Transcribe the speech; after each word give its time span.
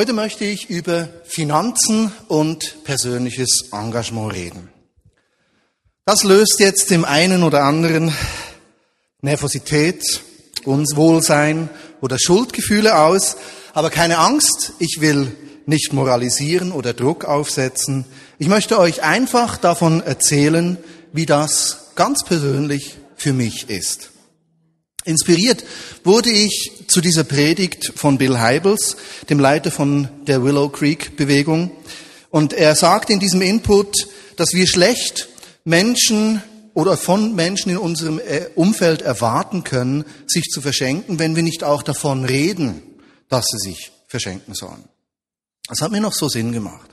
Heute 0.00 0.14
möchte 0.14 0.46
ich 0.46 0.70
über 0.70 1.10
Finanzen 1.24 2.10
und 2.26 2.84
persönliches 2.84 3.68
Engagement 3.70 4.32
reden. 4.32 4.70
Das 6.06 6.24
löst 6.24 6.58
jetzt 6.58 6.90
dem 6.90 7.04
einen 7.04 7.42
oder 7.42 7.64
anderen 7.64 8.10
Nervosität, 9.20 10.02
Unwohlsein 10.64 11.68
oder 12.00 12.16
Schuldgefühle 12.18 12.96
aus. 12.96 13.36
Aber 13.74 13.90
keine 13.90 14.16
Angst, 14.16 14.72
ich 14.78 15.02
will 15.02 15.36
nicht 15.66 15.92
moralisieren 15.92 16.72
oder 16.72 16.94
Druck 16.94 17.26
aufsetzen. 17.26 18.06
Ich 18.38 18.48
möchte 18.48 18.78
euch 18.78 19.02
einfach 19.02 19.58
davon 19.58 20.02
erzählen, 20.02 20.78
wie 21.12 21.26
das 21.26 21.90
ganz 21.94 22.24
persönlich 22.24 22.96
für 23.16 23.34
mich 23.34 23.68
ist. 23.68 24.12
Inspiriert 25.04 25.64
wurde 26.04 26.30
ich 26.30 26.72
zu 26.88 27.00
dieser 27.00 27.24
Predigt 27.24 27.92
von 27.96 28.18
Bill 28.18 28.38
Heibels, 28.38 28.96
dem 29.30 29.38
Leiter 29.38 29.70
von 29.70 30.08
der 30.26 30.44
Willow 30.44 30.68
Creek 30.68 31.16
Bewegung. 31.16 31.70
Und 32.30 32.52
er 32.52 32.74
sagt 32.76 33.10
in 33.10 33.18
diesem 33.18 33.40
Input, 33.40 34.08
dass 34.36 34.52
wir 34.52 34.66
schlecht 34.66 35.28
Menschen 35.64 36.42
oder 36.74 36.96
von 36.96 37.34
Menschen 37.34 37.70
in 37.70 37.78
unserem 37.78 38.18
äh, 38.18 38.46
Umfeld 38.54 39.02
erwarten 39.02 39.64
können, 39.64 40.04
sich 40.26 40.44
zu 40.44 40.60
verschenken, 40.60 41.18
wenn 41.18 41.34
wir 41.34 41.42
nicht 41.42 41.64
auch 41.64 41.82
davon 41.82 42.24
reden, 42.24 42.82
dass 43.28 43.46
sie 43.46 43.70
sich 43.70 43.92
verschenken 44.06 44.54
sollen. 44.54 44.84
Das 45.68 45.80
hat 45.80 45.92
mir 45.92 46.00
noch 46.00 46.14
so 46.14 46.28
Sinn 46.28 46.52
gemacht. 46.52 46.90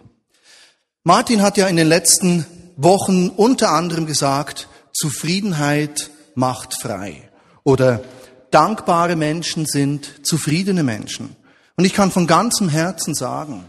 Martin 1.04 1.42
hat 1.42 1.58
ja 1.58 1.68
in 1.68 1.78
den 1.78 1.88
letzten 1.88 2.46
Wochen 2.76 3.30
unter 3.30 3.72
anderem 3.72 4.06
gesagt, 4.06 4.68
Zufriedenheit 4.94 6.12
macht 6.36 6.74
frei. 6.82 7.27
Oder 7.68 8.02
dankbare 8.50 9.18
Menschen 9.18 9.66
sind 9.66 10.26
zufriedene 10.26 10.84
Menschen. 10.84 11.36
Und 11.76 11.84
ich 11.84 11.94
kann 11.94 12.12
von 12.12 12.26
ganzem 12.26 12.70
Herzen 12.70 13.14
sagen, 13.14 13.66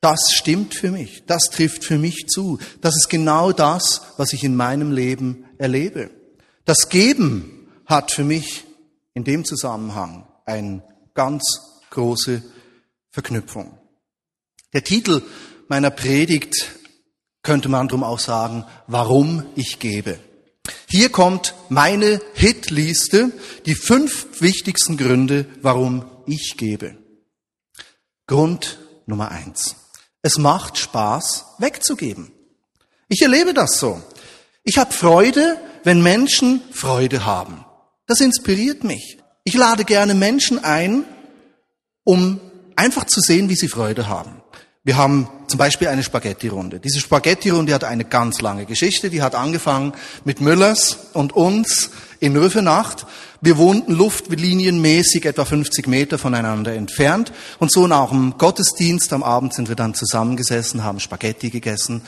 das 0.00 0.32
stimmt 0.32 0.74
für 0.74 0.90
mich, 0.90 1.24
das 1.26 1.50
trifft 1.50 1.84
für 1.84 1.98
mich 1.98 2.26
zu. 2.26 2.58
Das 2.80 2.96
ist 2.96 3.10
genau 3.10 3.52
das, 3.52 4.00
was 4.16 4.32
ich 4.32 4.44
in 4.44 4.56
meinem 4.56 4.92
Leben 4.92 5.44
erlebe. 5.58 6.08
Das 6.64 6.88
Geben 6.88 7.68
hat 7.84 8.12
für 8.12 8.24
mich 8.24 8.64
in 9.12 9.24
dem 9.24 9.44
Zusammenhang 9.44 10.26
eine 10.46 10.82
ganz 11.12 11.42
große 11.90 12.42
Verknüpfung. 13.10 13.78
Der 14.72 14.84
Titel 14.84 15.20
meiner 15.68 15.90
Predigt 15.90 16.66
könnte 17.42 17.68
man 17.68 17.88
drum 17.88 18.04
auch 18.04 18.20
sagen, 18.20 18.64
warum 18.86 19.44
ich 19.54 19.80
gebe. 19.80 20.18
Hier 20.96 21.08
kommt 21.08 21.56
meine 21.70 22.20
Hitliste, 22.34 23.32
die 23.66 23.74
fünf 23.74 24.40
wichtigsten 24.40 24.96
Gründe, 24.96 25.44
warum 25.60 26.04
ich 26.24 26.54
gebe. 26.56 26.96
Grund 28.28 28.78
Nummer 29.04 29.32
eins. 29.32 29.74
Es 30.22 30.38
macht 30.38 30.78
Spaß, 30.78 31.46
wegzugeben. 31.58 32.30
Ich 33.08 33.22
erlebe 33.22 33.54
das 33.54 33.80
so. 33.80 34.04
Ich 34.62 34.78
habe 34.78 34.92
Freude, 34.92 35.60
wenn 35.82 36.00
Menschen 36.00 36.62
Freude 36.70 37.24
haben. 37.24 37.64
Das 38.06 38.20
inspiriert 38.20 38.84
mich. 38.84 39.18
Ich 39.42 39.54
lade 39.54 39.84
gerne 39.84 40.14
Menschen 40.14 40.62
ein, 40.62 41.04
um 42.04 42.40
einfach 42.76 43.06
zu 43.06 43.20
sehen, 43.20 43.48
wie 43.48 43.56
sie 43.56 43.66
Freude 43.66 44.06
haben. 44.06 44.43
Wir 44.86 44.98
haben 44.98 45.28
zum 45.46 45.56
Beispiel 45.56 45.88
eine 45.88 46.02
Spaghetti-Runde. 46.02 46.78
Diese 46.78 47.00
Spaghetti-Runde 47.00 47.72
hat 47.72 47.84
eine 47.84 48.04
ganz 48.04 48.42
lange 48.42 48.66
Geschichte. 48.66 49.08
Die 49.08 49.22
hat 49.22 49.34
angefangen 49.34 49.94
mit 50.26 50.42
Müllers 50.42 50.98
und 51.14 51.32
uns 51.32 51.88
in 52.20 52.36
Rüffenacht. 52.36 53.06
Wir 53.40 53.56
wohnten 53.56 53.94
luftlinienmäßig 53.94 55.24
etwa 55.24 55.46
50 55.46 55.86
Meter 55.86 56.18
voneinander 56.18 56.74
entfernt. 56.74 57.32
Und 57.58 57.72
so 57.72 57.86
nach 57.86 58.10
dem 58.10 58.36
Gottesdienst 58.36 59.10
am 59.14 59.22
Abend 59.22 59.54
sind 59.54 59.70
wir 59.70 59.76
dann 59.76 59.94
zusammengesessen, 59.94 60.84
haben 60.84 61.00
Spaghetti 61.00 61.48
gegessen. 61.48 62.02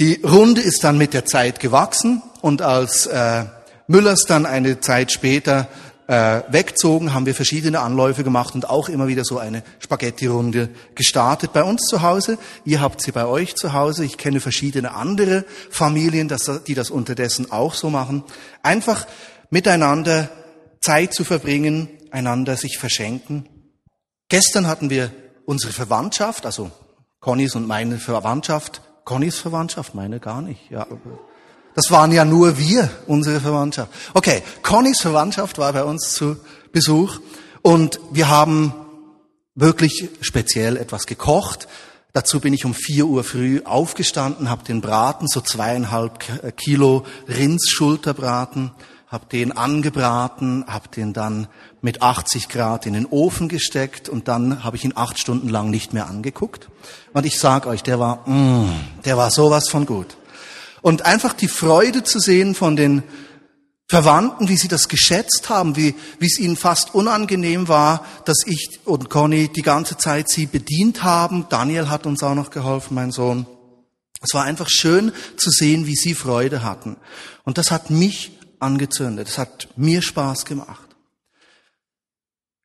Die 0.00 0.20
Runde 0.24 0.62
ist 0.62 0.82
dann 0.82 0.98
mit 0.98 1.14
der 1.14 1.26
Zeit 1.26 1.60
gewachsen 1.60 2.22
und 2.40 2.60
als 2.60 3.06
äh, 3.06 3.44
Müllers 3.86 4.24
dann 4.26 4.46
eine 4.46 4.80
Zeit 4.80 5.12
später 5.12 5.68
äh, 6.06 6.42
wegzogen, 6.48 7.12
haben 7.12 7.26
wir 7.26 7.34
verschiedene 7.34 7.80
Anläufe 7.80 8.22
gemacht 8.22 8.54
und 8.54 8.68
auch 8.68 8.88
immer 8.88 9.08
wieder 9.08 9.24
so 9.24 9.38
eine 9.38 9.62
Spaghetti-Runde 9.80 10.68
gestartet 10.94 11.52
bei 11.52 11.62
uns 11.62 11.82
zu 11.82 12.02
Hause. 12.02 12.38
Ihr 12.64 12.80
habt 12.80 13.02
sie 13.02 13.12
bei 13.12 13.26
euch 13.26 13.56
zu 13.56 13.72
Hause. 13.72 14.04
Ich 14.04 14.16
kenne 14.16 14.40
verschiedene 14.40 14.94
andere 14.94 15.44
Familien, 15.70 16.32
die 16.66 16.74
das 16.74 16.90
unterdessen 16.90 17.50
auch 17.50 17.74
so 17.74 17.90
machen. 17.90 18.22
Einfach 18.62 19.06
miteinander 19.50 20.28
Zeit 20.80 21.12
zu 21.12 21.24
verbringen, 21.24 21.88
einander 22.10 22.56
sich 22.56 22.78
verschenken. 22.78 23.48
Gestern 24.28 24.66
hatten 24.66 24.90
wir 24.90 25.10
unsere 25.44 25.72
Verwandtschaft, 25.72 26.46
also 26.46 26.70
Connys 27.20 27.54
und 27.54 27.66
meine 27.66 27.98
Verwandtschaft. 27.98 28.82
Connys 29.04 29.38
Verwandtschaft, 29.38 29.94
meine 29.94 30.20
gar 30.20 30.42
nicht. 30.42 30.70
Ja, 30.70 30.86
das 31.76 31.90
waren 31.90 32.10
ja 32.10 32.24
nur 32.24 32.56
wir, 32.56 32.90
unsere 33.06 33.38
Verwandtschaft. 33.38 33.92
Okay, 34.14 34.42
Connys 34.62 35.02
Verwandtschaft 35.02 35.58
war 35.58 35.74
bei 35.74 35.84
uns 35.84 36.14
zu 36.14 36.38
Besuch 36.72 37.20
und 37.60 38.00
wir 38.10 38.28
haben 38.28 38.72
wirklich 39.54 40.08
speziell 40.22 40.78
etwas 40.78 41.06
gekocht. 41.06 41.68
Dazu 42.14 42.40
bin 42.40 42.54
ich 42.54 42.64
um 42.64 42.72
vier 42.72 43.04
Uhr 43.06 43.24
früh 43.24 43.60
aufgestanden, 43.62 44.48
habe 44.48 44.64
den 44.64 44.80
Braten, 44.80 45.28
so 45.28 45.42
zweieinhalb 45.42 46.56
Kilo 46.56 47.04
Rindsschulterbraten, 47.28 48.70
habe 49.08 49.26
den 49.26 49.52
angebraten, 49.52 50.64
habe 50.66 50.88
den 50.88 51.12
dann 51.12 51.46
mit 51.82 52.00
80 52.00 52.48
Grad 52.48 52.86
in 52.86 52.94
den 52.94 53.04
Ofen 53.04 53.50
gesteckt 53.50 54.08
und 54.08 54.28
dann 54.28 54.64
habe 54.64 54.76
ich 54.76 54.84
ihn 54.86 54.94
acht 54.96 55.18
Stunden 55.18 55.50
lang 55.50 55.68
nicht 55.68 55.92
mehr 55.92 56.06
angeguckt. 56.06 56.70
Und 57.12 57.26
ich 57.26 57.38
sag 57.38 57.66
euch, 57.66 57.82
der 57.82 58.00
war, 58.00 58.26
mm, 58.26 58.70
der 59.04 59.18
war 59.18 59.30
sowas 59.30 59.68
von 59.68 59.84
gut. 59.84 60.16
Und 60.86 61.04
einfach 61.04 61.32
die 61.32 61.48
Freude 61.48 62.04
zu 62.04 62.20
sehen 62.20 62.54
von 62.54 62.76
den 62.76 63.02
Verwandten, 63.88 64.48
wie 64.48 64.56
sie 64.56 64.68
das 64.68 64.86
geschätzt 64.86 65.48
haben, 65.48 65.74
wie, 65.74 65.96
wie 66.20 66.26
es 66.26 66.38
ihnen 66.38 66.54
fast 66.54 66.94
unangenehm 66.94 67.66
war, 67.66 68.06
dass 68.24 68.46
ich 68.46 68.78
und 68.84 69.10
Conny 69.10 69.48
die 69.48 69.62
ganze 69.62 69.96
Zeit 69.96 70.28
sie 70.28 70.46
bedient 70.46 71.02
haben. 71.02 71.46
Daniel 71.48 71.88
hat 71.88 72.06
uns 72.06 72.22
auch 72.22 72.36
noch 72.36 72.50
geholfen, 72.50 72.94
mein 72.94 73.10
Sohn. 73.10 73.46
Es 74.22 74.32
war 74.32 74.44
einfach 74.44 74.68
schön 74.70 75.10
zu 75.36 75.50
sehen, 75.50 75.88
wie 75.88 75.96
sie 75.96 76.14
Freude 76.14 76.62
hatten. 76.62 76.98
Und 77.42 77.58
das 77.58 77.72
hat 77.72 77.90
mich 77.90 78.38
angezündet. 78.60 79.26
Es 79.26 79.38
hat 79.38 79.66
mir 79.74 80.02
Spaß 80.02 80.44
gemacht. 80.44 80.85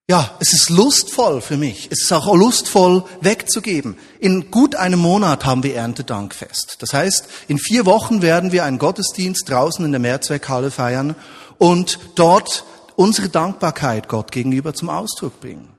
Ja, 0.09 0.35
es 0.39 0.51
ist 0.51 0.69
lustvoll 0.69 1.41
für 1.41 1.57
mich. 1.57 1.87
Es 1.89 2.01
ist 2.01 2.11
auch 2.11 2.35
lustvoll 2.35 3.03
wegzugeben. 3.21 3.97
In 4.19 4.51
gut 4.51 4.75
einem 4.75 4.99
Monat 4.99 5.45
haben 5.45 5.63
wir 5.63 5.75
Erntedankfest. 5.75 6.77
Das 6.79 6.93
heißt, 6.93 7.27
in 7.47 7.57
vier 7.57 7.85
Wochen 7.85 8.21
werden 8.21 8.51
wir 8.51 8.65
einen 8.65 8.77
Gottesdienst 8.77 9.49
draußen 9.49 9.85
in 9.85 9.91
der 9.91 10.01
Mehrzweckhalle 10.01 10.71
feiern 10.71 11.15
und 11.57 11.99
dort 12.15 12.65
unsere 12.95 13.29
Dankbarkeit 13.29 14.07
Gott 14.09 14.31
gegenüber 14.31 14.73
zum 14.73 14.89
Ausdruck 14.89 15.39
bringen. 15.39 15.69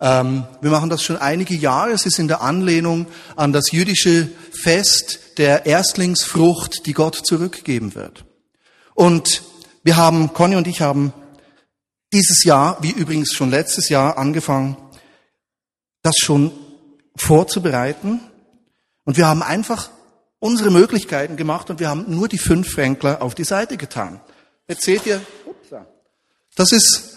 Ähm, 0.00 0.44
wir 0.60 0.70
machen 0.70 0.90
das 0.90 1.02
schon 1.02 1.16
einige 1.16 1.54
Jahre. 1.54 1.90
Es 1.90 2.06
ist 2.06 2.18
in 2.18 2.28
der 2.28 2.40
Anlehnung 2.40 3.06
an 3.36 3.52
das 3.52 3.72
jüdische 3.72 4.28
Fest 4.52 5.18
der 5.38 5.66
Erstlingsfrucht, 5.66 6.86
die 6.86 6.92
Gott 6.92 7.16
zurückgeben 7.16 7.94
wird. 7.94 8.24
Und 8.94 9.42
wir 9.82 9.96
haben, 9.96 10.32
Conny 10.32 10.56
und 10.56 10.66
ich 10.66 10.80
haben 10.80 11.12
dieses 12.12 12.44
Jahr, 12.44 12.78
wie 12.80 12.90
übrigens 12.90 13.32
schon 13.34 13.50
letztes 13.50 13.88
Jahr, 13.88 14.16
angefangen, 14.18 14.76
das 16.02 16.16
schon 16.18 16.52
vorzubereiten. 17.16 18.20
Und 19.04 19.16
wir 19.16 19.26
haben 19.26 19.42
einfach 19.42 19.90
unsere 20.38 20.70
Möglichkeiten 20.70 21.36
gemacht 21.36 21.70
und 21.70 21.80
wir 21.80 21.88
haben 21.88 22.04
nur 22.08 22.28
die 22.28 22.38
fünf 22.38 22.70
Fränkler 22.70 23.22
auf 23.22 23.34
die 23.34 23.44
Seite 23.44 23.76
getan. 23.76 24.20
Jetzt 24.68 24.84
seht 24.84 25.06
ihr, 25.06 25.20
das 26.54 26.72
ist, 26.72 27.16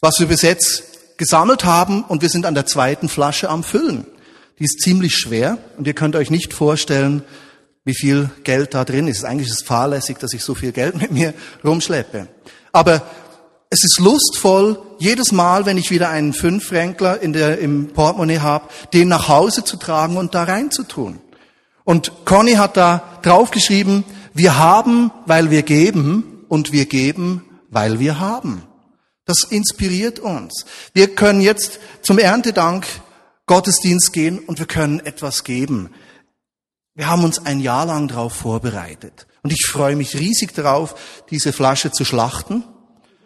was 0.00 0.18
wir 0.18 0.26
bis 0.26 0.42
jetzt 0.42 1.16
gesammelt 1.16 1.64
haben 1.64 2.02
und 2.02 2.22
wir 2.22 2.28
sind 2.28 2.46
an 2.46 2.54
der 2.54 2.66
zweiten 2.66 3.08
Flasche 3.08 3.48
am 3.48 3.62
Füllen. 3.62 4.06
Die 4.58 4.64
ist 4.64 4.80
ziemlich 4.80 5.16
schwer 5.16 5.58
und 5.76 5.86
ihr 5.86 5.94
könnt 5.94 6.16
euch 6.16 6.30
nicht 6.30 6.52
vorstellen, 6.52 7.22
wie 7.84 7.94
viel 7.94 8.30
Geld 8.44 8.74
da 8.74 8.84
drin 8.84 9.08
ist. 9.08 9.24
Eigentlich 9.24 9.48
ist 9.48 9.62
es 9.62 9.66
fahrlässig, 9.66 10.18
dass 10.18 10.32
ich 10.32 10.42
so 10.42 10.54
viel 10.54 10.72
Geld 10.72 10.96
mit 10.96 11.10
mir 11.10 11.34
rumschleppe. 11.64 12.28
Aber 12.72 13.02
es 13.74 13.82
ist 13.82 13.98
lustvoll, 13.98 14.80
jedes 14.98 15.32
Mal, 15.32 15.66
wenn 15.66 15.78
ich 15.78 15.90
wieder 15.90 16.08
einen 16.08 16.32
Fünffränkler 16.32 17.20
in 17.20 17.32
der, 17.32 17.58
im 17.58 17.88
Portemonnaie 17.88 18.38
habe, 18.38 18.68
den 18.92 19.08
nach 19.08 19.26
Hause 19.26 19.64
zu 19.64 19.76
tragen 19.76 20.16
und 20.16 20.32
da 20.36 20.44
reinzutun. 20.44 21.18
Und 21.82 22.12
Conny 22.24 22.52
hat 22.52 22.76
da 22.76 23.18
draufgeschrieben, 23.22 24.04
wir 24.32 24.58
haben, 24.58 25.10
weil 25.26 25.50
wir 25.50 25.62
geben 25.62 26.44
und 26.48 26.70
wir 26.70 26.86
geben, 26.86 27.44
weil 27.68 27.98
wir 27.98 28.20
haben. 28.20 28.62
Das 29.24 29.42
inspiriert 29.42 30.20
uns. 30.20 30.66
Wir 30.92 31.12
können 31.12 31.40
jetzt 31.40 31.80
zum 32.02 32.20
Erntedank 32.20 32.86
Gottesdienst 33.46 34.12
gehen 34.12 34.38
und 34.38 34.60
wir 34.60 34.66
können 34.66 35.00
etwas 35.00 35.42
geben. 35.42 35.90
Wir 36.94 37.08
haben 37.08 37.24
uns 37.24 37.44
ein 37.44 37.58
Jahr 37.58 37.86
lang 37.86 38.06
darauf 38.06 38.34
vorbereitet. 38.34 39.26
Und 39.42 39.52
ich 39.52 39.66
freue 39.66 39.96
mich 39.96 40.14
riesig 40.14 40.54
darauf, 40.54 40.94
diese 41.30 41.52
Flasche 41.52 41.90
zu 41.90 42.04
schlachten 42.04 42.62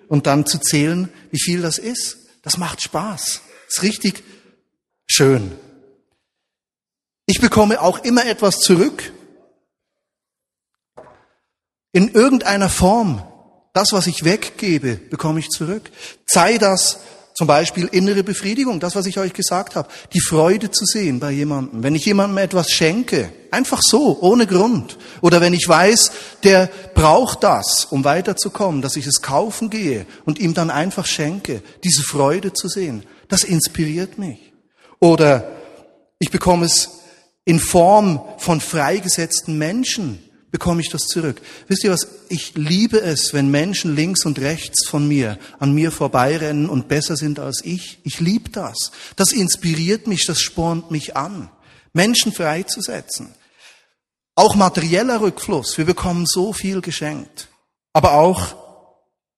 und 0.09 0.27
dann 0.27 0.47
zu 0.47 0.59
zählen, 0.59 1.13
wie 1.31 1.41
viel 1.41 1.63
das 1.63 1.79
ist. 1.79 2.19
Das 2.43 2.57
macht 2.57 2.83
Spaß. 2.83 3.43
Ist 3.69 3.83
richtig 3.83 4.25
schön. 5.07 5.57
Ich 7.27 7.41
bekomme 7.41 7.81
auch 7.81 7.99
immer 8.05 8.25
etwas 8.27 8.59
zurück. 8.59 9.13
In 11.93 12.09
irgendeiner 12.09 12.69
Form. 12.69 13.23
Das, 13.75 13.93
was 13.93 14.07
ich 14.07 14.25
weggebe, 14.25 14.97
bekomme 14.97 15.41
ich 15.41 15.51
zurück. 15.51 15.91
Sei 16.27 16.59
das 16.59 17.01
zum 17.39 17.47
Beispiel 17.47 17.87
innere 17.93 18.25
Befriedigung, 18.25 18.81
das, 18.81 18.97
was 18.97 19.07
ich 19.07 19.17
euch 19.17 19.33
gesagt 19.33 19.77
habe. 19.77 19.89
Die 20.13 20.21
Freude 20.21 20.73
zu 20.73 20.85
sehen 20.85 21.21
bei 21.21 21.31
jemandem. 21.31 21.85
Wenn 21.85 21.95
ich 21.95 22.05
jemandem 22.05 22.39
etwas 22.39 22.69
schenke, 22.73 23.31
einfach 23.53 23.81
so, 23.81 24.19
ohne 24.21 24.45
Grund. 24.45 24.99
Oder 25.21 25.41
wenn 25.41 25.55
ich 25.55 25.69
weiß, 25.69 26.11
der 26.43 26.69
braucht 26.95 27.45
das, 27.45 27.85
um 27.85 28.03
weiterzukommen, 28.03 28.83
dass 28.83 28.97
ich 28.97 29.07
es 29.07 29.23
kaufen 29.23 29.71
gehe 29.71 30.05
und 30.25 30.41
ihm 30.41 30.53
dann 30.53 30.69
einfach 30.69 31.07
schenke. 31.07 31.63
Diese 31.85 32.03
Freude 32.03 32.55
zu 32.55 32.67
sehen, 32.67 33.05
das 33.29 33.45
inspiriert 33.45 34.19
mich. 34.19 34.53
Oder 34.99 35.49
ich 36.19 36.33
bekomme 36.33 36.67
es 36.67 36.89
in 37.45 37.61
Form 37.61 38.21
von 38.39 38.61
freigesetzten 38.61 39.57
Menschen, 39.57 40.28
bekomme 40.51 40.81
ich 40.81 40.91
das 40.91 41.03
zurück. 41.03 41.41
Wisst 41.67 41.85
ihr 41.85 41.91
was? 41.91 42.07
Ich 42.29 42.55
liebe 42.55 43.01
es, 43.01 43.35
wenn 43.35 43.51
Menschen 43.51 43.95
links 43.95 44.25
und 44.25 44.39
rechts 44.39 44.87
von 44.87 45.07
mir 45.07 45.39
an 45.59 45.73
mir 45.73 45.91
vorbeirennen 45.91 46.69
und 46.69 46.89
besser 46.89 47.17
sind 47.17 47.39
als 47.39 47.65
ich. 47.65 47.99
Ich 48.05 48.21
liebe 48.21 48.51
das. 48.51 48.93
Das 49.17 49.33
inspiriert 49.33 50.07
mich, 50.07 50.25
das 50.27 50.41
spornt 50.41 50.91
mich 50.91 51.17
an, 51.17 51.51
Menschen 51.93 52.33
freizusetzen. 52.33 53.35
Auch 54.35 54.55
materieller 54.55 55.21
Rückfluss. 55.21 55.77
Wir 55.79 55.85
bekommen 55.85 56.25
so 56.27 56.53
viel 56.53 56.81
geschenkt. 56.81 57.49
Aber 57.93 58.13
auch 58.13 58.55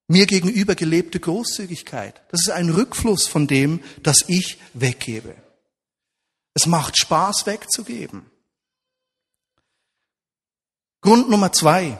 mir 0.09 0.27
gegenüber 0.27 0.75
gelebte 0.75 1.21
Großzügigkeit. 1.21 2.21
Das 2.31 2.41
ist 2.41 2.51
ein 2.51 2.69
Rückfluss 2.69 3.27
von 3.27 3.47
dem, 3.47 3.81
das 4.03 4.25
ich 4.27 4.59
weggebe. 4.75 5.35
Es 6.53 6.67
macht 6.67 6.99
Spaß 6.99 7.47
wegzugeben. 7.47 8.30
Grund 11.01 11.31
Nummer 11.31 11.51
zwei. 11.53 11.99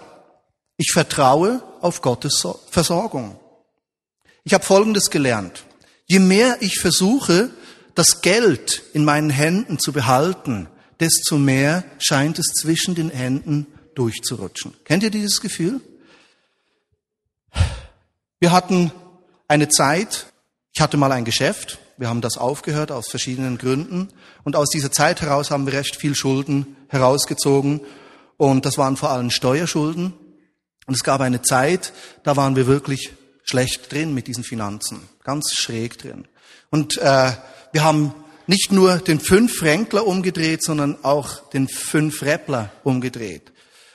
Ich 0.77 0.93
vertraue 0.93 1.63
auf 1.81 2.03
Gottes 2.03 2.47
Versorgung. 2.71 3.39
Ich 4.45 4.53
habe 4.53 4.65
Folgendes 4.65 5.11
gelernt. 5.11 5.65
Je 6.07 6.19
mehr 6.19 6.59
ich 6.61 6.79
versuche, 6.79 7.51
das 7.95 8.21
Geld 8.21 8.83
in 8.93 9.05
meinen 9.05 9.31
Händen 9.31 9.79
zu 9.79 9.93
behalten, 9.93 10.69
desto 11.01 11.39
mehr 11.39 11.85
scheint 11.99 12.39
es 12.39 12.47
zwischen 12.49 12.95
den 12.95 13.11
Händen 13.11 13.67
durchzurutschen. 13.95 14.75
Kennt 14.85 15.03
ihr 15.03 15.11
dieses 15.11 15.41
Gefühl? 15.41 15.81
Wir 18.39 18.53
hatten 18.53 18.93
eine 19.49 19.69
Zeit, 19.69 20.27
ich 20.73 20.81
hatte 20.81 20.97
mal 20.97 21.13
ein 21.13 21.25
Geschäft, 21.25 21.79
wir 21.97 22.09
haben 22.09 22.21
das 22.21 22.39
aufgehört 22.39 22.93
aus 22.93 23.09
verschiedenen 23.09 23.59
Gründen 23.59 24.09
und 24.45 24.57
aus 24.57 24.69
dieser 24.69 24.93
Zeit 24.93 25.21
heraus 25.23 25.51
haben 25.51 25.67
wir 25.67 25.75
recht 25.75 25.97
viel 25.97 26.15
Schulden 26.15 26.77
herausgezogen 26.89 27.81
und 28.41 28.65
das 28.65 28.79
waren 28.79 28.97
vor 28.97 29.11
allem 29.11 29.31
Steuerschulden. 29.31 30.15
Und 30.87 30.95
es 30.95 31.05
gab 31.05 31.21
eine 31.21 31.43
Zeit, 31.43 31.93
da 32.23 32.39
waren 32.39 32.57
wir 32.57 32.67
wirklich 32.67 33.13
schlecht 33.45 33.93
drin 33.93 34.15
mit 34.15 34.29
diesen 34.29 34.45
Finanzen, 34.45 35.03
ganz 35.25 35.53
schräg 35.53 35.99
drin. 35.99 36.27
Und 36.71 36.97
äh, 36.97 37.33
wir 37.73 37.85
haben 37.85 38.15
nicht 38.47 38.73
nur 38.73 38.97
den 38.97 39.21
Fünf-Fränkler 39.21 40.07
umgedreht, 40.07 40.65
sondern 40.65 40.97
auch 41.05 41.51
den 41.51 41.69
Fünf-Räppler 41.69 42.73
umgedreht. 42.83 43.53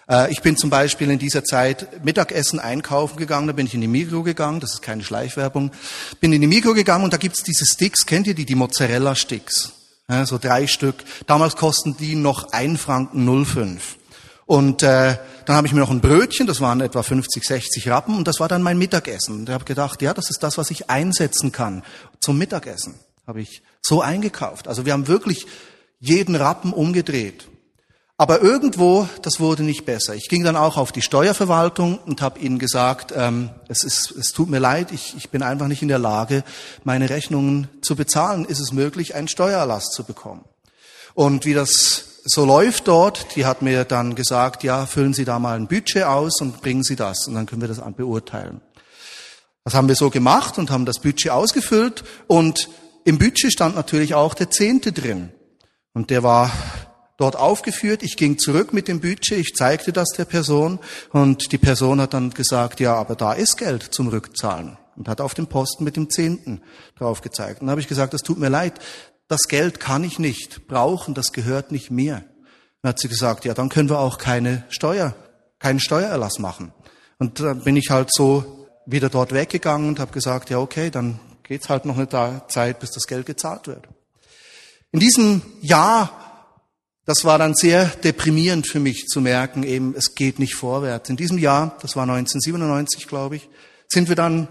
Äh, 0.08 0.32
ich 0.32 0.44
bin 0.44 0.58
zum 0.58 0.70
Beispiel 0.70 1.10
in 1.10 1.18
dieser 1.18 1.44
Zeit 1.44 2.06
Mittagessen 2.06 2.60
einkaufen 2.60 3.18
gegangen, 3.18 3.48
da 3.48 3.54
bin 3.54 3.66
ich 3.66 3.74
in 3.74 3.82
die 3.82 3.88
Mikro 3.88 4.22
gegangen, 4.22 4.60
das 4.60 4.76
ist 4.76 4.82
keine 4.84 5.04
Schleichwerbung, 5.04 5.72
bin 6.20 6.32
in 6.34 6.42
die 6.42 6.48
Mikro 6.48 6.76
gegangen 6.76 7.04
und 7.04 7.14
da 7.14 7.18
gibt's 7.18 7.42
diese 7.42 7.66
Sticks, 7.66 8.06
kennt 8.06 8.28
ihr 8.28 8.36
die, 8.36 8.46
die 8.46 8.54
Mozzarella-Sticks? 8.54 9.72
Ja, 10.08 10.24
so 10.28 10.38
drei 10.38 10.68
Stück. 10.68 10.98
Damals 11.26 11.56
kosten 11.56 11.98
die 11.98 12.14
noch 12.14 12.52
ein 12.52 12.78
Franken 12.78 13.26
05. 13.44 13.98
Und 14.46 14.84
äh, 14.84 15.18
dann 15.46 15.56
habe 15.56 15.68
ich 15.68 15.74
mir 15.74 15.80
noch 15.80 15.90
ein 15.90 16.02
Brötchen, 16.02 16.46
das 16.46 16.62
waren 16.62 16.82
etwa 16.82 17.02
50, 17.02 17.44
60 17.44 17.90
Rappen, 17.90 18.16
und 18.16 18.28
das 18.28 18.40
war 18.40 18.48
dann 18.48 18.62
mein 18.62 18.78
Mittagessen. 18.78 19.40
Und 19.40 19.50
ich 19.50 19.54
habe 19.54 19.66
gedacht, 19.66 20.02
ja, 20.02 20.14
das 20.14 20.30
ist 20.30 20.44
das, 20.44 20.58
was 20.58 20.70
ich 20.70 20.90
einsetzen 20.90 21.52
kann 21.52 21.84
zum 22.20 22.38
Mittagessen. 22.38 22.96
Habe 23.26 23.42
ich 23.42 23.64
so 23.82 24.02
eingekauft. 24.02 24.68
Also 24.68 24.86
wir 24.86 24.94
haben 24.94 25.08
wirklich 25.08 25.48
jeden 26.00 26.36
Rappen 26.36 26.74
umgedreht. 26.74 27.48
Aber 28.18 28.42
irgendwo, 28.42 29.10
das 29.24 29.42
wurde 29.42 29.64
nicht 29.64 29.86
besser. 29.86 30.16
Ich 30.16 30.30
ging 30.30 30.44
dann 30.44 30.56
auch 30.56 30.78
auf 30.78 30.94
die 30.94 31.02
Steuerverwaltung 31.02 31.98
und 31.98 32.22
habe 32.22 32.40
ihnen 32.40 32.60
gesagt, 32.60 33.12
ähm, 33.14 33.50
es, 33.68 33.84
ist, 33.84 34.12
es 34.12 34.32
tut 34.32 34.50
mir 34.50 34.60
leid, 34.60 34.94
ich, 34.94 35.16
ich 35.18 35.32
bin 35.32 35.44
einfach 35.44 35.68
nicht 35.68 35.82
in 35.82 35.90
der 35.90 36.00
Lage, 36.00 36.44
meine 36.86 37.10
Rechnungen 37.10 37.68
zu 37.82 37.98
bezahlen. 37.98 38.46
Ist 38.46 38.62
es 38.62 38.72
möglich, 38.72 39.16
einen 39.16 39.28
Steuererlass 39.28 39.90
zu 39.90 40.06
bekommen? 40.06 40.46
Und 41.14 41.46
wie 41.46 41.54
das 41.54 42.15
so 42.28 42.44
läuft 42.44 42.88
dort, 42.88 43.36
die 43.36 43.46
hat 43.46 43.62
mir 43.62 43.86
dann 43.86 44.16
gesagt, 44.16 44.64
ja, 44.64 44.88
füllen 44.88 45.14
Sie 45.14 45.26
da 45.26 45.38
mal 45.38 45.56
ein 45.56 45.68
Budget 45.68 46.04
aus 46.04 46.42
und 46.42 46.62
bringen 46.62 46.84
Sie 46.84 46.96
das 46.96 47.28
und 47.28 47.36
dann 47.36 47.46
können 47.46 47.62
wir 47.62 47.68
das 47.68 47.82
beurteilen. 47.96 48.62
Das 49.64 49.76
haben 49.76 49.88
wir 49.88 49.96
so 49.96 50.10
gemacht 50.10 50.58
und 50.58 50.72
haben 50.72 50.86
das 50.86 51.00
Budget 51.00 51.32
ausgefüllt 51.32 52.04
und 52.28 52.68
im 53.04 53.20
Budget 53.20 53.52
stand 53.52 53.76
natürlich 53.76 54.16
auch 54.16 54.34
der 54.34 54.50
Zehnte 54.50 54.92
drin. 54.92 55.32
Und 55.94 56.10
der 56.10 56.24
war 56.24 56.52
dort 57.18 57.36
aufgeführt. 57.36 58.02
Ich 58.02 58.18
ging 58.18 58.40
zurück 58.40 58.74
mit 58.74 58.88
dem 58.88 59.02
Budget, 59.02 59.38
ich 59.38 59.54
zeigte 59.56 59.94
das 59.94 60.10
der 60.18 60.26
Person 60.26 60.80
und 61.12 61.52
die 61.52 61.60
Person 61.60 62.02
hat 62.02 62.16
dann 62.16 62.32
gesagt, 62.32 62.80
ja, 62.80 62.96
aber 62.96 63.16
da 63.16 63.34
ist 63.34 63.58
Geld 63.58 63.84
zum 63.84 64.08
Rückzahlen 64.08 64.78
und 64.96 65.08
hat 65.08 65.22
auf 65.22 65.36
dem 65.36 65.46
Posten 65.46 65.84
mit 65.84 65.96
dem 65.96 66.10
Zehnten 66.10 66.62
drauf 66.98 67.22
gezeigt. 67.22 67.62
Und 67.62 67.68
dann 67.68 67.72
habe 67.72 67.82
ich 67.82 67.88
gesagt, 67.88 68.16
das 68.16 68.22
tut 68.22 68.40
mir 68.40 68.50
leid, 68.50 68.80
das 69.28 69.44
Geld 69.48 69.80
kann 69.80 70.04
ich 70.04 70.20
nicht 70.20 70.68
brauchen, 70.68 71.14
das 71.14 71.32
gehört 71.32 71.72
nicht 71.72 71.92
mir. 71.92 72.24
Dann 72.82 72.90
hat 72.90 73.00
sie 73.00 73.08
gesagt, 73.08 73.46
ja, 73.46 73.54
dann 73.54 73.70
können 73.70 73.90
wir 73.90 74.00
auch 74.00 74.18
keine 74.18 74.64
Steuer, 74.70 75.16
keinen 75.60 75.80
Steuererlass 75.80 76.40
machen. 76.40 76.72
Und 77.18 77.40
dann 77.40 77.64
bin 77.64 77.78
ich 77.78 77.90
halt 77.90 78.10
so 78.12 78.68
wieder 78.86 79.10
dort 79.10 79.34
weggegangen 79.34 79.88
und 79.88 80.00
habe 80.00 80.12
gesagt, 80.12 80.50
ja, 80.50 80.60
okay, 80.60 80.92
dann 80.92 81.20
geht's 81.44 81.70
halt 81.70 81.86
noch 81.86 81.98
eine 81.98 82.42
Zeit, 82.48 82.80
bis 82.80 82.92
das 82.92 83.08
Geld 83.08 83.26
gezahlt 83.26 83.68
wird. 83.68 83.88
In 84.92 85.00
diesem 85.00 85.42
Jahr, 85.62 86.56
das 87.06 87.24
war 87.24 87.38
dann 87.38 87.56
sehr 87.56 87.86
deprimierend 87.86 88.68
für 88.68 88.80
mich 88.80 89.08
zu 89.08 89.22
merken, 89.22 89.64
eben, 89.64 89.96
es 89.96 90.16
geht 90.16 90.40
nicht 90.40 90.56
vorwärts. 90.56 91.10
In 91.10 91.18
diesem 91.18 91.38
Jahr, 91.38 91.78
das 91.82 91.96
war 91.96 92.04
1997, 92.04 93.08
glaube 93.08 93.38
ich, 93.38 93.50
sind 93.88 94.10
wir 94.10 94.16
dann 94.16 94.48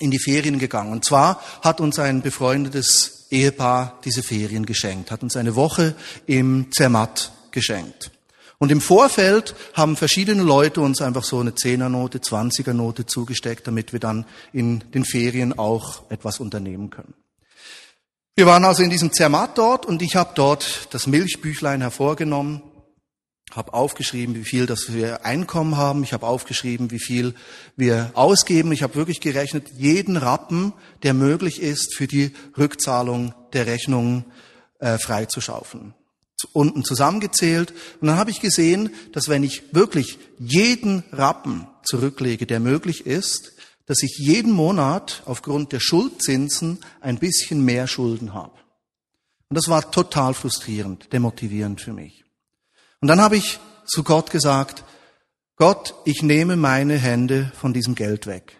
in 0.00 0.10
die 0.10 0.18
Ferien 0.18 0.58
gegangen. 0.58 0.92
Und 0.92 1.04
zwar 1.04 1.40
hat 1.62 1.80
uns 1.80 1.98
ein 1.98 2.22
befreundetes 2.22 3.26
Ehepaar 3.30 3.98
diese 4.04 4.22
Ferien 4.22 4.66
geschenkt, 4.66 5.10
hat 5.10 5.22
uns 5.22 5.36
eine 5.36 5.56
Woche 5.56 5.94
im 6.26 6.70
Zermatt 6.72 7.32
geschenkt. 7.50 8.10
Und 8.58 8.72
im 8.72 8.80
Vorfeld 8.80 9.54
haben 9.74 9.96
verschiedene 9.96 10.42
Leute 10.42 10.80
uns 10.80 11.02
einfach 11.02 11.24
so 11.24 11.40
eine 11.40 11.54
Zehnernote, 11.54 12.20
Zwanzigernote 12.20 13.04
zugesteckt, 13.04 13.66
damit 13.66 13.92
wir 13.92 14.00
dann 14.00 14.24
in 14.52 14.80
den 14.94 15.04
Ferien 15.04 15.58
auch 15.58 16.10
etwas 16.10 16.40
unternehmen 16.40 16.88
können. 16.88 17.14
Wir 18.34 18.46
waren 18.46 18.64
also 18.64 18.82
in 18.82 18.90
diesem 18.90 19.12
Zermatt 19.12 19.58
dort 19.58 19.86
und 19.86 20.02
ich 20.02 20.16
habe 20.16 20.30
dort 20.34 20.88
das 20.90 21.06
Milchbüchlein 21.06 21.80
hervorgenommen 21.80 22.62
habe 23.52 23.74
aufgeschrieben, 23.74 24.34
wie 24.34 24.44
viel 24.44 24.66
das 24.66 24.92
wir 24.92 25.24
Einkommen 25.24 25.76
haben. 25.76 26.02
Ich 26.02 26.12
habe 26.12 26.26
aufgeschrieben, 26.26 26.90
wie 26.90 26.98
viel 26.98 27.34
wir 27.76 28.10
ausgeben. 28.14 28.72
Ich 28.72 28.82
habe 28.82 28.96
wirklich 28.96 29.20
gerechnet, 29.20 29.70
jeden 29.76 30.16
Rappen, 30.16 30.72
der 31.02 31.14
möglich 31.14 31.62
ist, 31.62 31.94
für 31.94 32.06
die 32.06 32.32
Rückzahlung 32.58 33.34
der 33.52 33.66
Rechnungen 33.66 34.24
äh, 34.80 34.98
freizuschaufeln. 34.98 35.94
Unten 36.52 36.84
zusammengezählt. 36.84 37.72
Und 38.00 38.08
dann 38.08 38.18
habe 38.18 38.30
ich 38.30 38.40
gesehen, 38.40 38.90
dass 39.12 39.28
wenn 39.28 39.42
ich 39.42 39.62
wirklich 39.72 40.18
jeden 40.38 41.02
Rappen 41.10 41.66
zurücklege, 41.82 42.46
der 42.46 42.60
möglich 42.60 43.06
ist, 43.06 43.52
dass 43.86 44.02
ich 44.02 44.18
jeden 44.18 44.52
Monat 44.52 45.22
aufgrund 45.24 45.72
der 45.72 45.80
Schuldzinsen 45.80 46.80
ein 47.00 47.18
bisschen 47.18 47.64
mehr 47.64 47.86
Schulden 47.86 48.34
habe. 48.34 48.52
Und 49.48 49.56
das 49.56 49.68
war 49.68 49.90
total 49.90 50.34
frustrierend, 50.34 51.12
demotivierend 51.12 51.80
für 51.80 51.92
mich. 51.92 52.25
Und 53.00 53.08
dann 53.08 53.20
habe 53.20 53.36
ich 53.36 53.60
zu 53.84 54.02
Gott 54.02 54.30
gesagt, 54.30 54.84
Gott, 55.56 55.94
ich 56.04 56.22
nehme 56.22 56.56
meine 56.56 56.98
Hände 56.98 57.52
von 57.58 57.72
diesem 57.72 57.94
Geld 57.94 58.26
weg. 58.26 58.58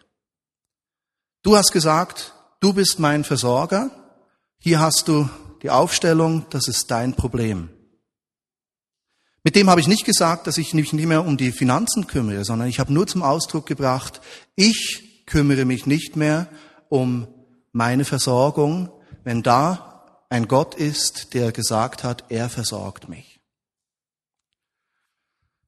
Du 1.43 1.57
hast 1.57 1.73
gesagt, 1.73 2.35
du 2.61 2.73
bist 2.73 2.99
mein 2.99 3.25
Versorger. 3.25 3.90
Hier 4.59 4.81
hast 4.81 5.09
du 5.09 5.28
die 5.62 5.71
Aufstellung, 5.71 6.47
das 6.50 6.69
ist 6.69 6.90
dein 6.90 7.14
Problem. 7.14 7.69
Mit 9.43 9.55
dem 9.55 9.71
habe 9.71 9.81
ich 9.81 9.87
nicht 9.87 10.05
gesagt, 10.05 10.47
dass 10.47 10.59
ich 10.59 10.75
mich 10.75 10.93
nicht 10.93 11.07
mehr 11.07 11.25
um 11.25 11.37
die 11.37 11.52
Finanzen 11.52 12.09
kümmere, 12.09 12.45
sondern 12.45 12.69
ich 12.69 12.81
habe 12.81 12.93
nur 12.93 13.07
zum 13.07 13.23
Ausdruck 13.23 13.66
gebracht, 13.66 14.21
ich 14.57 15.25
kümmere 15.26 15.64
mich 15.64 15.87
nicht 15.87 16.16
mehr 16.16 16.49
um 16.88 17.28
meine 17.73 18.05
Versorgung, 18.05 18.90
wenn 19.23 19.43
da 19.43 20.25
ein 20.31 20.49
Gott 20.49 20.75
ist, 20.75 21.35
der 21.35 21.52
gesagt 21.52 22.02
hat, 22.02 22.25
er 22.28 22.49
versorgt 22.49 23.09
mich. 23.09 23.36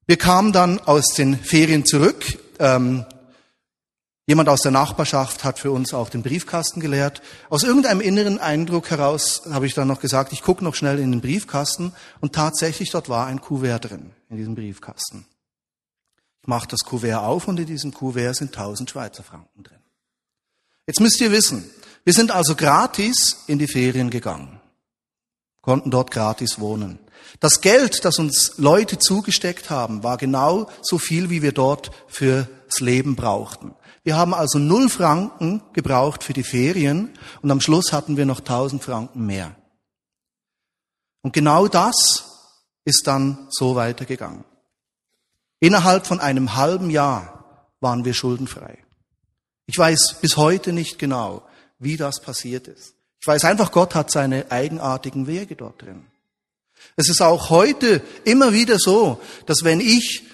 Wir 0.08 0.16
kamen 0.16 0.52
dann 0.52 0.80
aus 0.80 1.12
den 1.14 1.38
Ferien 1.38 1.84
zurück. 1.84 2.24
Ähm, 2.58 3.04
Jemand 4.28 4.50
aus 4.50 4.60
der 4.60 4.72
Nachbarschaft 4.72 5.42
hat 5.42 5.58
für 5.58 5.70
uns 5.70 5.94
auch 5.94 6.10
den 6.10 6.22
Briefkasten 6.22 6.80
geleert. 6.80 7.22
Aus 7.48 7.62
irgendeinem 7.62 8.02
inneren 8.02 8.38
Eindruck 8.38 8.90
heraus 8.90 9.40
habe 9.50 9.66
ich 9.66 9.72
dann 9.72 9.88
noch 9.88 10.02
gesagt, 10.02 10.34
ich 10.34 10.42
gucke 10.42 10.62
noch 10.62 10.74
schnell 10.74 10.98
in 10.98 11.12
den 11.12 11.22
Briefkasten 11.22 11.94
und 12.20 12.34
tatsächlich 12.34 12.90
dort 12.90 13.08
war 13.08 13.26
ein 13.26 13.40
Kuvert 13.40 13.88
drin, 13.88 14.10
in 14.28 14.36
diesem 14.36 14.54
Briefkasten. 14.54 15.26
Ich 16.42 16.46
mache 16.46 16.68
das 16.68 16.80
Kuvert 16.80 17.22
auf 17.22 17.48
und 17.48 17.58
in 17.58 17.64
diesem 17.64 17.94
Kuvert 17.94 18.36
sind 18.36 18.54
1000 18.54 18.90
Schweizer 18.90 19.22
Franken 19.22 19.62
drin. 19.62 19.80
Jetzt 20.86 21.00
müsst 21.00 21.22
ihr 21.22 21.32
wissen, 21.32 21.64
wir 22.04 22.12
sind 22.12 22.30
also 22.30 22.54
gratis 22.54 23.44
in 23.46 23.58
die 23.58 23.66
Ferien 23.66 24.10
gegangen, 24.10 24.60
konnten 25.62 25.90
dort 25.90 26.10
gratis 26.10 26.60
wohnen. 26.60 26.98
Das 27.40 27.60
Geld, 27.60 28.04
das 28.04 28.18
uns 28.18 28.54
Leute 28.58 28.98
zugesteckt 28.98 29.70
haben, 29.70 30.02
war 30.02 30.16
genau 30.16 30.68
so 30.82 30.98
viel, 30.98 31.30
wie 31.30 31.42
wir 31.42 31.52
dort 31.52 31.90
fürs 32.08 32.46
Leben 32.80 33.16
brauchten. 33.16 33.74
Wir 34.04 34.16
haben 34.16 34.34
also 34.34 34.58
null 34.58 34.88
Franken 34.88 35.62
gebraucht 35.72 36.24
für 36.24 36.32
die 36.32 36.42
Ferien 36.42 37.12
und 37.42 37.50
am 37.50 37.60
Schluss 37.60 37.92
hatten 37.92 38.16
wir 38.16 38.26
noch 38.26 38.40
tausend 38.40 38.82
Franken 38.82 39.26
mehr. 39.26 39.54
Und 41.22 41.32
genau 41.32 41.68
das 41.68 42.24
ist 42.84 43.06
dann 43.06 43.48
so 43.50 43.74
weitergegangen. 43.74 44.44
Innerhalb 45.60 46.06
von 46.06 46.20
einem 46.20 46.56
halben 46.56 46.90
Jahr 46.90 47.66
waren 47.80 48.04
wir 48.04 48.14
schuldenfrei. 48.14 48.78
Ich 49.66 49.76
weiß 49.76 50.16
bis 50.20 50.36
heute 50.36 50.72
nicht 50.72 50.98
genau, 50.98 51.42
wie 51.78 51.96
das 51.96 52.20
passiert 52.20 52.68
ist. 52.68 52.94
Ich 53.20 53.26
weiß 53.26 53.44
einfach, 53.44 53.72
Gott 53.72 53.94
hat 53.94 54.10
seine 54.10 54.50
eigenartigen 54.50 55.26
Wege 55.26 55.56
dort 55.56 55.82
drin. 55.82 56.06
Es 56.98 57.08
ist 57.08 57.22
auch 57.22 57.48
heute 57.48 58.02
immer 58.24 58.52
wieder 58.52 58.76
so, 58.76 59.20
dass 59.46 59.62
wenn 59.62 59.78
ich 59.78 60.24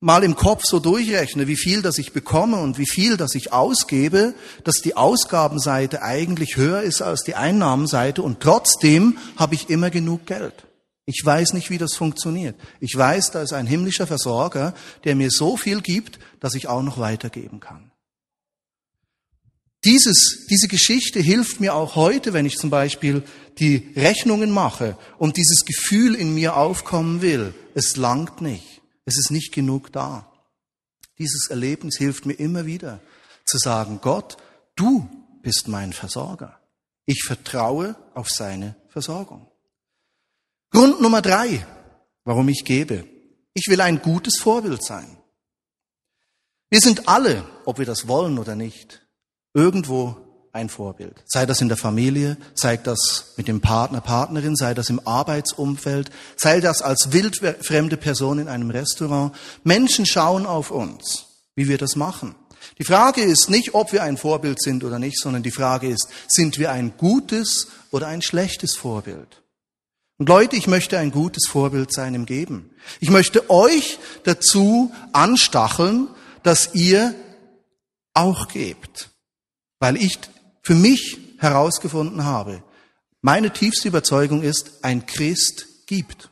mal 0.00 0.24
im 0.24 0.34
Kopf 0.34 0.62
so 0.64 0.78
durchrechne, 0.78 1.46
wie 1.46 1.58
viel 1.58 1.82
das 1.82 1.98
ich 1.98 2.14
bekomme 2.14 2.56
und 2.56 2.78
wie 2.78 2.88
viel 2.88 3.18
das 3.18 3.34
ich 3.34 3.52
ausgebe, 3.52 4.32
dass 4.64 4.76
die 4.76 4.96
Ausgabenseite 4.96 6.00
eigentlich 6.00 6.56
höher 6.56 6.80
ist 6.80 7.02
als 7.02 7.22
die 7.22 7.34
Einnahmenseite 7.34 8.22
und 8.22 8.40
trotzdem 8.40 9.18
habe 9.36 9.54
ich 9.54 9.68
immer 9.68 9.90
genug 9.90 10.24
Geld. 10.24 10.54
Ich 11.04 11.20
weiß 11.22 11.52
nicht, 11.52 11.68
wie 11.68 11.76
das 11.76 11.96
funktioniert. 11.96 12.56
Ich 12.80 12.96
weiß, 12.96 13.32
da 13.32 13.42
ist 13.42 13.52
ein 13.52 13.66
himmlischer 13.66 14.06
Versorger, 14.06 14.72
der 15.04 15.14
mir 15.16 15.28
so 15.30 15.58
viel 15.58 15.82
gibt, 15.82 16.18
dass 16.40 16.54
ich 16.54 16.66
auch 16.66 16.82
noch 16.82 16.96
weitergeben 16.96 17.60
kann. 17.60 17.90
Dieses, 19.84 20.46
diese 20.50 20.68
Geschichte 20.68 21.20
hilft 21.20 21.60
mir 21.60 21.74
auch 21.74 21.96
heute, 21.96 22.32
wenn 22.32 22.44
ich 22.44 22.58
zum 22.58 22.68
Beispiel 22.68 23.22
die 23.58 23.92
Rechnungen 23.96 24.50
mache 24.50 24.98
und 25.18 25.36
dieses 25.36 25.64
Gefühl 25.64 26.14
in 26.14 26.34
mir 26.34 26.56
aufkommen 26.56 27.22
will, 27.22 27.54
es 27.74 27.96
langt 27.96 28.42
nicht, 28.42 28.82
es 29.06 29.18
ist 29.18 29.30
nicht 29.30 29.52
genug 29.52 29.90
da. 29.92 30.30
Dieses 31.18 31.48
Erlebnis 31.48 31.96
hilft 31.96 32.26
mir 32.26 32.34
immer 32.34 32.66
wieder 32.66 33.00
zu 33.46 33.58
sagen, 33.58 34.00
Gott, 34.02 34.36
du 34.76 35.08
bist 35.42 35.68
mein 35.68 35.92
Versorger. 35.92 36.60
Ich 37.06 37.24
vertraue 37.24 37.96
auf 38.14 38.28
seine 38.28 38.76
Versorgung. 38.88 39.50
Grund 40.70 41.00
Nummer 41.00 41.22
drei, 41.22 41.66
warum 42.24 42.48
ich 42.48 42.64
gebe. 42.64 43.06
Ich 43.54 43.66
will 43.68 43.80
ein 43.80 44.00
gutes 44.00 44.38
Vorbild 44.40 44.84
sein. 44.84 45.16
Wir 46.68 46.80
sind 46.80 47.08
alle, 47.08 47.44
ob 47.64 47.78
wir 47.78 47.86
das 47.86 48.06
wollen 48.06 48.38
oder 48.38 48.54
nicht, 48.54 49.02
irgendwo 49.54 50.16
ein 50.52 50.68
Vorbild. 50.68 51.22
Sei 51.26 51.46
das 51.46 51.60
in 51.60 51.68
der 51.68 51.76
Familie, 51.76 52.36
sei 52.54 52.76
das 52.76 53.34
mit 53.36 53.48
dem 53.48 53.60
Partner, 53.60 54.00
Partnerin, 54.00 54.56
sei 54.56 54.74
das 54.74 54.90
im 54.90 55.00
Arbeitsumfeld, 55.06 56.10
sei 56.36 56.60
das 56.60 56.82
als 56.82 57.12
wildfremde 57.12 57.96
Person 57.96 58.38
in 58.38 58.48
einem 58.48 58.70
Restaurant. 58.70 59.34
Menschen 59.62 60.06
schauen 60.06 60.46
auf 60.46 60.70
uns, 60.70 61.26
wie 61.54 61.68
wir 61.68 61.78
das 61.78 61.96
machen. 61.96 62.34
Die 62.78 62.84
Frage 62.84 63.22
ist 63.22 63.50
nicht, 63.50 63.74
ob 63.74 63.92
wir 63.92 64.02
ein 64.02 64.16
Vorbild 64.16 64.60
sind 64.60 64.84
oder 64.84 64.98
nicht, 64.98 65.18
sondern 65.18 65.42
die 65.42 65.50
Frage 65.50 65.88
ist, 65.88 66.08
sind 66.28 66.58
wir 66.58 66.72
ein 66.72 66.94
gutes 66.96 67.68
oder 67.90 68.06
ein 68.06 68.22
schlechtes 68.22 68.74
Vorbild? 68.74 69.42
Und 70.18 70.28
Leute, 70.28 70.56
ich 70.56 70.66
möchte 70.66 70.98
ein 70.98 71.10
gutes 71.10 71.46
Vorbild 71.48 71.92
sein 71.92 72.14
im 72.14 72.26
Geben. 72.26 72.70
Ich 72.98 73.10
möchte 73.10 73.48
euch 73.48 73.98
dazu 74.24 74.92
anstacheln, 75.12 76.08
dass 76.42 76.74
ihr 76.74 77.14
auch 78.12 78.48
gebt. 78.48 79.09
Weil 79.80 79.96
ich 79.96 80.18
für 80.62 80.76
mich 80.76 81.18
herausgefunden 81.38 82.24
habe, 82.24 82.62
meine 83.22 83.52
tiefste 83.52 83.88
Überzeugung 83.88 84.42
ist, 84.42 84.82
ein 84.82 85.06
Christ 85.06 85.66
gibt. 85.86 86.30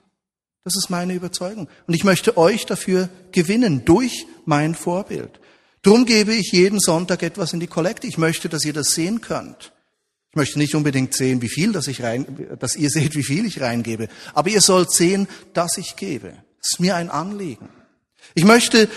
Das 0.65 0.77
ist 0.77 0.91
meine 0.91 1.15
Überzeugung. 1.15 1.69
Und 1.87 1.95
ich 1.95 2.05
möchte 2.05 2.37
euch 2.37 2.67
dafür 2.67 3.09
gewinnen 3.33 3.85
durch 3.85 4.27
mein 4.45 4.75
Vorbild. 4.75 5.41
Drum 5.83 6.05
gebe 6.05 6.35
ich 6.35 6.53
jeden 6.53 6.81
Sonntag 6.81 7.23
etwas 7.23 7.53
in 7.53 7.61
die 7.61 7.67
Kollekte. 7.67 8.07
Ich 8.07 8.19
möchte, 8.19 8.49
dass 8.49 8.65
ihr 8.65 8.73
das 8.73 8.89
sehen 8.89 9.21
könnt. 9.21 9.73
Ich 10.31 10.37
möchte 10.37 10.59
nicht 10.59 10.75
unbedingt 10.75 11.15
sehen, 11.15 11.41
wie 11.41 11.49
viel, 11.49 11.73
dass 11.73 11.89
ich 11.89 12.03
rein, 12.03 12.57
dass 12.59 12.77
ihr 12.77 12.91
seht, 12.91 13.17
wie 13.17 13.25
viel 13.25 13.47
ich 13.47 13.61
reingebe. 13.61 14.09
Aber 14.35 14.51
ihr 14.51 14.61
sollt 14.61 14.93
sehen, 14.93 15.29
dass 15.55 15.79
ich 15.79 15.97
gebe. 15.97 16.35
Das 16.59 16.73
ist 16.73 16.81
mir 16.81 16.97
ein 16.97 17.11
Anliegen. 17.11 17.71
Ich 18.35 18.45
möchte 18.45 18.89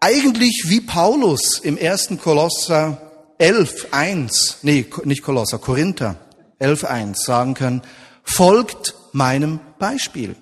eigentlich 0.00 0.66
wie 0.66 0.80
Paulus 0.80 1.58
im 1.58 1.76
ersten 1.76 2.20
Kolosser 2.20 3.07
11.1, 3.38 4.56
nee, 4.62 4.86
nicht 5.04 5.22
Kolosser, 5.22 5.58
Korinther 5.58 6.16
11.1 6.60 7.14
sagen 7.16 7.54
können, 7.54 7.82
folgt 8.24 8.94
meinem 9.12 9.60
Beispiel. 9.78 10.36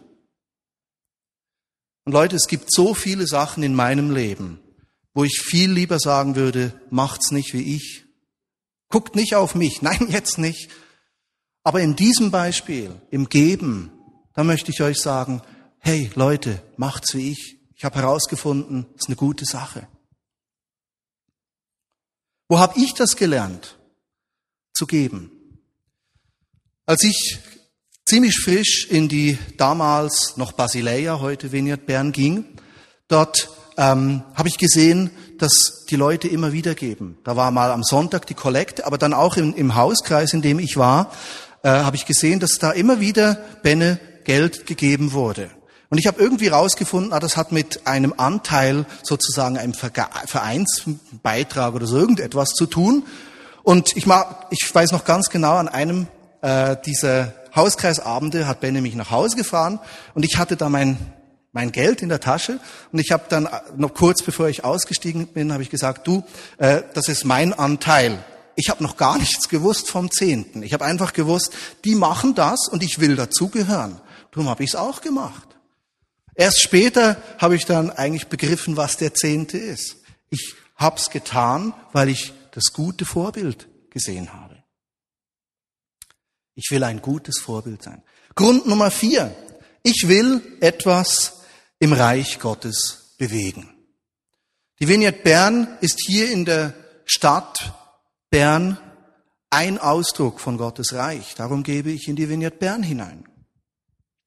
Und 2.04 2.12
Leute, 2.12 2.36
es 2.36 2.46
gibt 2.46 2.72
so 2.72 2.94
viele 2.94 3.26
Sachen 3.26 3.62
in 3.62 3.74
meinem 3.74 4.10
Leben, 4.10 4.60
wo 5.12 5.24
ich 5.24 5.42
viel 5.42 5.70
lieber 5.70 5.98
sagen 5.98 6.36
würde, 6.36 6.72
macht's 6.90 7.32
nicht 7.32 7.52
wie 7.52 7.74
ich. 7.74 8.04
Guckt 8.88 9.16
nicht 9.16 9.34
auf 9.34 9.54
mich. 9.54 9.82
Nein, 9.82 10.06
jetzt 10.08 10.38
nicht. 10.38 10.70
Aber 11.64 11.80
in 11.80 11.96
diesem 11.96 12.30
Beispiel, 12.30 12.94
im 13.10 13.28
Geben, 13.28 13.90
da 14.34 14.44
möchte 14.44 14.70
ich 14.70 14.82
euch 14.82 14.98
sagen, 14.98 15.42
hey 15.78 16.10
Leute, 16.14 16.62
macht's 16.76 17.14
wie 17.14 17.32
ich. 17.32 17.58
Ich 17.74 17.84
habe 17.84 17.96
herausgefunden, 17.96 18.86
es 18.94 19.02
ist 19.02 19.08
eine 19.08 19.16
gute 19.16 19.44
Sache. 19.44 19.88
Wo 22.48 22.58
habe 22.58 22.78
ich 22.78 22.94
das 22.94 23.16
gelernt? 23.16 23.76
Zu 24.72 24.86
geben. 24.86 25.30
Als 26.84 27.02
ich 27.02 27.38
ziemlich 28.04 28.38
frisch 28.38 28.86
in 28.88 29.08
die 29.08 29.38
damals 29.56 30.36
noch 30.36 30.52
Basileia, 30.52 31.20
heute 31.20 31.50
Vineyard 31.50 31.86
Bern 31.86 32.12
ging, 32.12 32.44
dort 33.08 33.48
ähm, 33.76 34.22
habe 34.34 34.48
ich 34.48 34.58
gesehen, 34.58 35.10
dass 35.38 35.84
die 35.90 35.96
Leute 35.96 36.28
immer 36.28 36.52
wieder 36.52 36.74
geben. 36.74 37.18
Da 37.24 37.36
war 37.36 37.50
mal 37.50 37.72
am 37.72 37.82
Sonntag 37.82 38.26
die 38.26 38.34
Kollekte, 38.34 38.86
aber 38.86 38.98
dann 38.98 39.12
auch 39.12 39.36
im, 39.36 39.54
im 39.54 39.74
Hauskreis, 39.74 40.32
in 40.32 40.42
dem 40.42 40.58
ich 40.58 40.76
war, 40.76 41.12
äh, 41.62 41.68
habe 41.68 41.96
ich 41.96 42.06
gesehen, 42.06 42.38
dass 42.38 42.58
da 42.58 42.70
immer 42.70 43.00
wieder 43.00 43.34
Benne 43.62 43.98
Geld 44.24 44.66
gegeben 44.66 45.12
wurde. 45.12 45.50
Und 45.88 45.98
ich 45.98 46.06
habe 46.06 46.20
irgendwie 46.20 46.48
rausgefunden, 46.48 47.12
ah, 47.12 47.20
das 47.20 47.36
hat 47.36 47.52
mit 47.52 47.86
einem 47.86 48.14
Anteil 48.16 48.86
sozusagen 49.02 49.56
einem 49.56 49.74
Vereinsbeitrag 49.74 51.74
oder 51.74 51.86
so 51.86 51.96
irgendetwas 51.96 52.50
zu 52.50 52.66
tun. 52.66 53.04
Und 53.62 53.96
ich, 53.96 54.06
mag, 54.06 54.46
ich 54.50 54.68
weiß 54.72 54.92
noch 54.92 55.04
ganz 55.04 55.30
genau, 55.30 55.56
an 55.56 55.68
einem 55.68 56.08
äh, 56.42 56.76
dieser 56.84 57.34
Hauskreisabende 57.54 58.46
hat 58.46 58.60
Benne 58.60 58.80
mich 58.80 58.94
nach 58.94 59.10
Hause 59.10 59.36
gefahren 59.36 59.80
und 60.14 60.24
ich 60.24 60.36
hatte 60.36 60.56
da 60.56 60.68
mein, 60.68 60.98
mein 61.52 61.72
Geld 61.72 62.02
in 62.02 62.10
der 62.10 62.20
Tasche 62.20 62.60
und 62.92 62.98
ich 62.98 63.12
habe 63.12 63.24
dann 63.28 63.46
äh, 63.46 63.50
noch 63.76 63.94
kurz 63.94 64.22
bevor 64.22 64.48
ich 64.48 64.62
ausgestiegen 64.62 65.28
bin, 65.28 65.52
habe 65.52 65.62
ich 65.62 65.70
gesagt, 65.70 66.06
du, 66.06 66.22
äh, 66.58 66.82
das 66.94 67.08
ist 67.08 67.24
mein 67.24 67.54
Anteil. 67.54 68.18
Ich 68.56 68.70
habe 68.70 68.82
noch 68.82 68.96
gar 68.96 69.18
nichts 69.18 69.48
gewusst 69.48 69.90
vom 69.90 70.10
Zehnten. 70.10 70.62
Ich 70.62 70.72
habe 70.72 70.84
einfach 70.84 71.12
gewusst, 71.12 71.52
die 71.84 71.94
machen 71.94 72.34
das 72.34 72.68
und 72.68 72.82
ich 72.82 73.00
will 73.00 73.16
dazugehören. 73.16 74.00
Darum 74.32 74.48
habe 74.48 74.62
ich 74.62 74.70
es 74.70 74.76
auch 74.76 75.00
gemacht. 75.00 75.45
Erst 76.36 76.60
später 76.60 77.20
habe 77.38 77.56
ich 77.56 77.64
dann 77.64 77.90
eigentlich 77.90 78.28
begriffen, 78.28 78.76
was 78.76 78.96
der 78.96 79.14
Zehnte 79.14 79.56
ist. 79.58 79.96
Ich 80.28 80.54
hab's 80.76 81.10
getan, 81.10 81.72
weil 81.92 82.10
ich 82.10 82.32
das 82.52 82.72
gute 82.72 83.04
Vorbild 83.04 83.68
gesehen 83.90 84.32
habe. 84.32 84.62
Ich 86.54 86.70
will 86.70 86.84
ein 86.84 87.00
gutes 87.00 87.38
Vorbild 87.38 87.82
sein. 87.82 88.02
Grund 88.34 88.66
Nummer 88.66 88.90
vier. 88.90 89.34
Ich 89.82 90.08
will 90.08 90.42
etwas 90.60 91.40
im 91.78 91.92
Reich 91.92 92.38
Gottes 92.38 93.14
bewegen. 93.18 93.70
Die 94.78 94.88
Vignette 94.88 95.22
Bern 95.22 95.78
ist 95.80 96.00
hier 96.06 96.30
in 96.30 96.44
der 96.44 96.74
Stadt 97.06 97.72
Bern 98.30 98.78
ein 99.48 99.78
Ausdruck 99.78 100.40
von 100.40 100.58
Gottes 100.58 100.92
Reich. 100.92 101.34
Darum 101.34 101.62
gebe 101.62 101.90
ich 101.90 102.08
in 102.08 102.16
die 102.16 102.28
Vignette 102.28 102.56
Bern 102.56 102.82
hinein. 102.82 103.26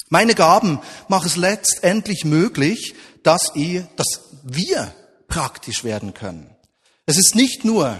Meine 0.09 0.33
Gaben 0.33 0.79
machen 1.07 1.27
es 1.27 1.35
letztendlich 1.35 2.25
möglich, 2.25 2.95
dass, 3.23 3.51
ihr, 3.55 3.87
dass 3.95 4.21
wir 4.43 4.93
praktisch 5.27 5.83
werden 5.83 6.13
können. 6.13 6.55
Es 7.05 7.17
ist 7.17 7.35
nicht 7.35 7.63
nur 7.63 7.97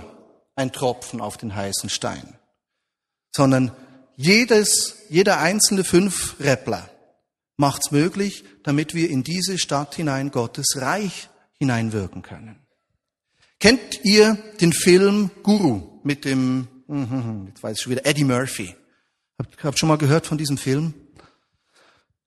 ein 0.55 0.71
Tropfen 0.71 1.21
auf 1.21 1.37
den 1.37 1.55
heißen 1.55 1.89
Stein, 1.89 2.37
sondern 3.31 3.71
jedes, 4.15 4.95
jeder 5.09 5.39
einzelne 5.39 5.83
fünf 5.83 6.35
Rappler 6.39 6.89
macht 7.57 7.83
es 7.85 7.91
möglich, 7.91 8.43
damit 8.63 8.95
wir 8.95 9.09
in 9.09 9.23
diese 9.23 9.57
Stadt 9.57 9.95
hinein 9.95 10.31
Gottes 10.31 10.75
Reich 10.77 11.29
hineinwirken 11.59 12.21
können. 12.21 12.59
Kennt 13.59 14.03
ihr 14.03 14.35
den 14.61 14.73
Film 14.73 15.29
Guru 15.43 15.99
mit 16.03 16.25
dem, 16.25 16.67
jetzt 17.49 17.61
weiß 17.61 17.77
ich 17.77 17.83
schon 17.83 17.91
wieder, 17.91 18.05
Eddie 18.05 18.23
Murphy? 18.23 18.75
Habt 19.37 19.63
ihr 19.63 19.77
schon 19.77 19.89
mal 19.89 19.97
gehört 19.97 20.25
von 20.25 20.37
diesem 20.37 20.57
Film? 20.57 20.93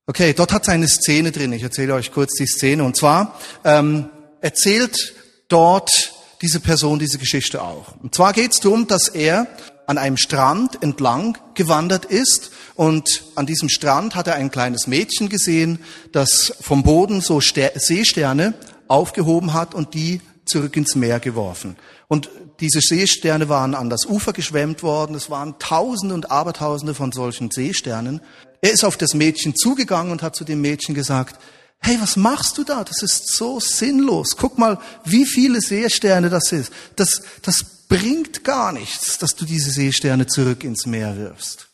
Okay, 0.06 0.32
dort 0.32 0.52
hat 0.52 0.62
es 0.62 0.68
eine 0.68 0.88
Szene 0.88 1.30
drin. 1.30 1.52
Ich 1.52 1.62
erzähle 1.62 1.94
euch 1.94 2.10
kurz 2.10 2.34
die 2.34 2.46
Szene. 2.46 2.82
Und 2.82 2.96
zwar 2.96 3.38
ähm, 3.64 4.10
erzählt 4.40 5.14
dort 5.46 6.12
diese 6.42 6.58
Person 6.58 6.98
diese 6.98 7.18
Geschichte 7.18 7.62
auch. 7.62 7.94
Und 8.02 8.12
zwar 8.12 8.32
geht 8.32 8.50
es 8.50 8.58
darum, 8.58 8.88
dass 8.88 9.08
er 9.08 9.46
an 9.86 9.98
einem 9.98 10.16
Strand 10.16 10.82
entlang 10.82 11.38
gewandert 11.54 12.04
ist 12.04 12.50
und 12.74 13.22
an 13.36 13.46
diesem 13.46 13.68
Strand 13.68 14.16
hat 14.16 14.26
er 14.26 14.34
ein 14.34 14.50
kleines 14.50 14.88
Mädchen 14.88 15.28
gesehen, 15.28 15.78
das 16.10 16.52
vom 16.60 16.82
Boden 16.82 17.20
so 17.20 17.40
Seesterne 17.40 18.54
aufgehoben 18.88 19.52
hat 19.52 19.74
und 19.74 19.94
die 19.94 20.20
zurück 20.44 20.76
ins 20.76 20.96
Meer 20.96 21.20
geworfen. 21.20 21.76
Und 22.08 22.28
diese 22.58 22.80
Seesterne 22.80 23.48
waren 23.48 23.74
an 23.74 23.90
das 23.90 24.06
Ufer 24.06 24.32
geschwemmt 24.32 24.82
worden. 24.82 25.14
Es 25.14 25.30
waren 25.30 25.58
Tausende 25.60 26.14
und 26.14 26.30
Abertausende 26.30 26.94
von 26.94 27.12
solchen 27.12 27.50
Seesternen. 27.50 28.20
Er 28.62 28.72
ist 28.72 28.84
auf 28.84 28.96
das 28.96 29.12
Mädchen 29.12 29.54
zugegangen 29.54 30.12
und 30.12 30.22
hat 30.22 30.36
zu 30.36 30.44
dem 30.44 30.60
Mädchen 30.60 30.94
gesagt, 30.94 31.38
hey, 31.80 32.00
was 32.00 32.16
machst 32.16 32.56
du 32.56 32.64
da? 32.64 32.84
Das 32.84 33.02
ist 33.02 33.34
so 33.36 33.58
sinnlos. 33.60 34.36
Guck 34.36 34.56
mal, 34.56 34.78
wie 35.04 35.26
viele 35.26 35.60
Seesterne 35.60 36.30
das 36.30 36.52
ist. 36.52 36.72
Das, 36.96 37.22
das 37.42 37.64
bringt 37.88 38.44
gar 38.44 38.72
nichts, 38.72 39.18
dass 39.18 39.34
du 39.34 39.44
diese 39.44 39.70
Seesterne 39.70 40.26
zurück 40.26 40.62
ins 40.62 40.86
Meer 40.86 41.16
wirfst. 41.16 41.68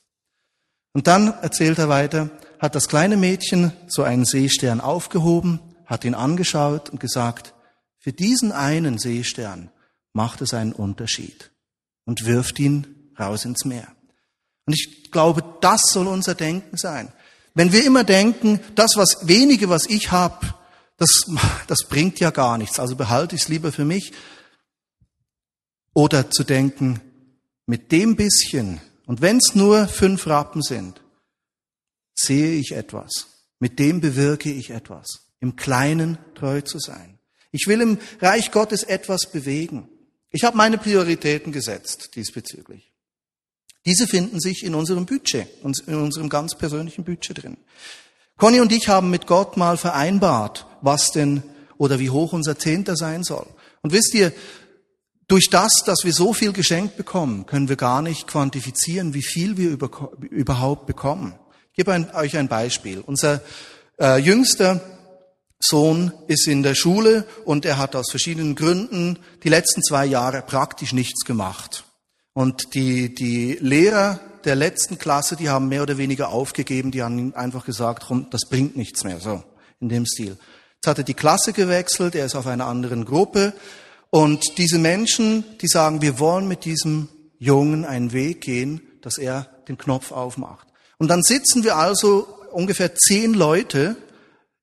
Und 0.94 1.06
dann 1.06 1.28
erzählt 1.42 1.78
er 1.78 1.90
weiter, 1.90 2.30
hat 2.58 2.74
das 2.74 2.88
kleine 2.88 3.18
Mädchen 3.18 3.72
so 3.86 4.02
einen 4.02 4.24
Seestern 4.24 4.80
aufgehoben, 4.80 5.60
hat 5.84 6.04
ihn 6.04 6.14
angeschaut 6.14 6.88
und 6.88 7.00
gesagt, 7.00 7.54
für 7.98 8.12
diesen 8.14 8.50
einen 8.50 8.98
Seestern 8.98 9.70
macht 10.14 10.40
es 10.40 10.54
einen 10.54 10.72
Unterschied 10.72 11.50
und 12.06 12.24
wirft 12.24 12.58
ihn 12.58 13.12
raus 13.18 13.44
ins 13.44 13.66
Meer. 13.66 13.88
Und 14.68 14.74
ich 14.74 15.10
glaube, 15.10 15.42
das 15.62 15.80
soll 15.90 16.06
unser 16.06 16.34
Denken 16.34 16.76
sein. 16.76 17.10
Wenn 17.54 17.72
wir 17.72 17.86
immer 17.86 18.04
denken, 18.04 18.60
das 18.74 18.90
was 18.96 19.26
wenige, 19.26 19.70
was 19.70 19.86
ich 19.86 20.10
habe, 20.10 20.54
das, 20.98 21.24
das 21.66 21.88
bringt 21.88 22.20
ja 22.20 22.30
gar 22.30 22.58
nichts, 22.58 22.78
also 22.78 22.94
behalte 22.94 23.34
ich 23.34 23.40
es 23.40 23.48
lieber 23.48 23.72
für 23.72 23.86
mich. 23.86 24.12
Oder 25.94 26.30
zu 26.30 26.44
denken, 26.44 27.00
mit 27.64 27.92
dem 27.92 28.14
bisschen, 28.14 28.78
und 29.06 29.22
wenn 29.22 29.38
es 29.38 29.54
nur 29.54 29.88
fünf 29.88 30.26
Rappen 30.26 30.60
sind, 30.60 31.00
sehe 32.14 32.52
ich 32.52 32.72
etwas. 32.72 33.46
Mit 33.60 33.78
dem 33.78 34.02
bewirke 34.02 34.52
ich 34.52 34.68
etwas. 34.68 35.30
Im 35.40 35.56
Kleinen 35.56 36.18
treu 36.34 36.60
zu 36.60 36.78
sein. 36.78 37.18
Ich 37.52 37.68
will 37.68 37.80
im 37.80 37.96
Reich 38.20 38.50
Gottes 38.50 38.82
etwas 38.82 39.30
bewegen. 39.32 39.88
Ich 40.28 40.44
habe 40.44 40.58
meine 40.58 40.76
Prioritäten 40.76 41.52
gesetzt 41.52 42.10
diesbezüglich. 42.16 42.92
Diese 43.88 44.06
finden 44.06 44.38
sich 44.38 44.64
in 44.64 44.74
unserem 44.74 45.06
Budget, 45.06 45.46
in 45.86 45.94
unserem 45.94 46.28
ganz 46.28 46.54
persönlichen 46.54 47.04
Budget 47.04 47.42
drin. 47.42 47.56
Conny 48.36 48.60
und 48.60 48.70
ich 48.70 48.86
haben 48.88 49.08
mit 49.08 49.26
Gott 49.26 49.56
mal 49.56 49.78
vereinbart, 49.78 50.66
was 50.82 51.10
denn 51.10 51.42
oder 51.78 51.98
wie 51.98 52.10
hoch 52.10 52.34
unser 52.34 52.58
Zehnter 52.58 52.96
sein 52.96 53.24
soll. 53.24 53.46
Und 53.80 53.94
wisst 53.94 54.12
ihr, 54.12 54.34
durch 55.26 55.48
das, 55.48 55.72
dass 55.86 56.00
wir 56.04 56.12
so 56.12 56.34
viel 56.34 56.52
geschenkt 56.52 56.98
bekommen, 56.98 57.46
können 57.46 57.70
wir 57.70 57.76
gar 57.76 58.02
nicht 58.02 58.26
quantifizieren, 58.26 59.14
wie 59.14 59.22
viel 59.22 59.56
wir 59.56 59.70
überhaupt 59.70 60.86
bekommen. 60.86 61.38
Ich 61.70 61.82
gebe 61.82 62.10
euch 62.12 62.36
ein 62.36 62.48
Beispiel. 62.48 63.00
Unser 63.00 63.40
äh, 63.98 64.18
jüngster 64.18 64.82
Sohn 65.60 66.12
ist 66.26 66.46
in 66.46 66.62
der 66.62 66.74
Schule 66.74 67.24
und 67.46 67.64
er 67.64 67.78
hat 67.78 67.96
aus 67.96 68.10
verschiedenen 68.10 68.54
Gründen 68.54 69.18
die 69.44 69.48
letzten 69.48 69.82
zwei 69.82 70.04
Jahre 70.04 70.42
praktisch 70.42 70.92
nichts 70.92 71.24
gemacht. 71.24 71.84
Und 72.38 72.74
die, 72.74 73.12
die 73.12 73.58
Lehrer 73.60 74.20
der 74.44 74.54
letzten 74.54 74.96
Klasse, 74.96 75.34
die 75.34 75.48
haben 75.48 75.68
mehr 75.68 75.82
oder 75.82 75.98
weniger 75.98 76.28
aufgegeben, 76.28 76.92
die 76.92 77.02
haben 77.02 77.34
einfach 77.34 77.66
gesagt, 77.66 78.06
das 78.30 78.42
bringt 78.48 78.76
nichts 78.76 79.02
mehr, 79.02 79.18
so, 79.18 79.42
in 79.80 79.88
dem 79.88 80.06
Stil. 80.06 80.36
Jetzt 80.76 80.86
hat 80.86 80.98
er 80.98 81.02
die 81.02 81.14
Klasse 81.14 81.52
gewechselt, 81.52 82.14
er 82.14 82.26
ist 82.26 82.36
auf 82.36 82.46
einer 82.46 82.66
anderen 82.66 83.04
Gruppe. 83.04 83.54
Und 84.10 84.56
diese 84.56 84.78
Menschen, 84.78 85.42
die 85.60 85.66
sagen, 85.66 86.00
wir 86.00 86.20
wollen 86.20 86.46
mit 86.46 86.64
diesem 86.64 87.08
Jungen 87.40 87.84
einen 87.84 88.12
Weg 88.12 88.42
gehen, 88.42 88.82
dass 89.02 89.18
er 89.18 89.48
den 89.66 89.76
Knopf 89.76 90.12
aufmacht. 90.12 90.68
Und 90.98 91.08
dann 91.08 91.24
sitzen 91.24 91.64
wir 91.64 91.74
also 91.74 92.28
ungefähr 92.52 92.94
zehn 92.94 93.34
Leute 93.34 93.96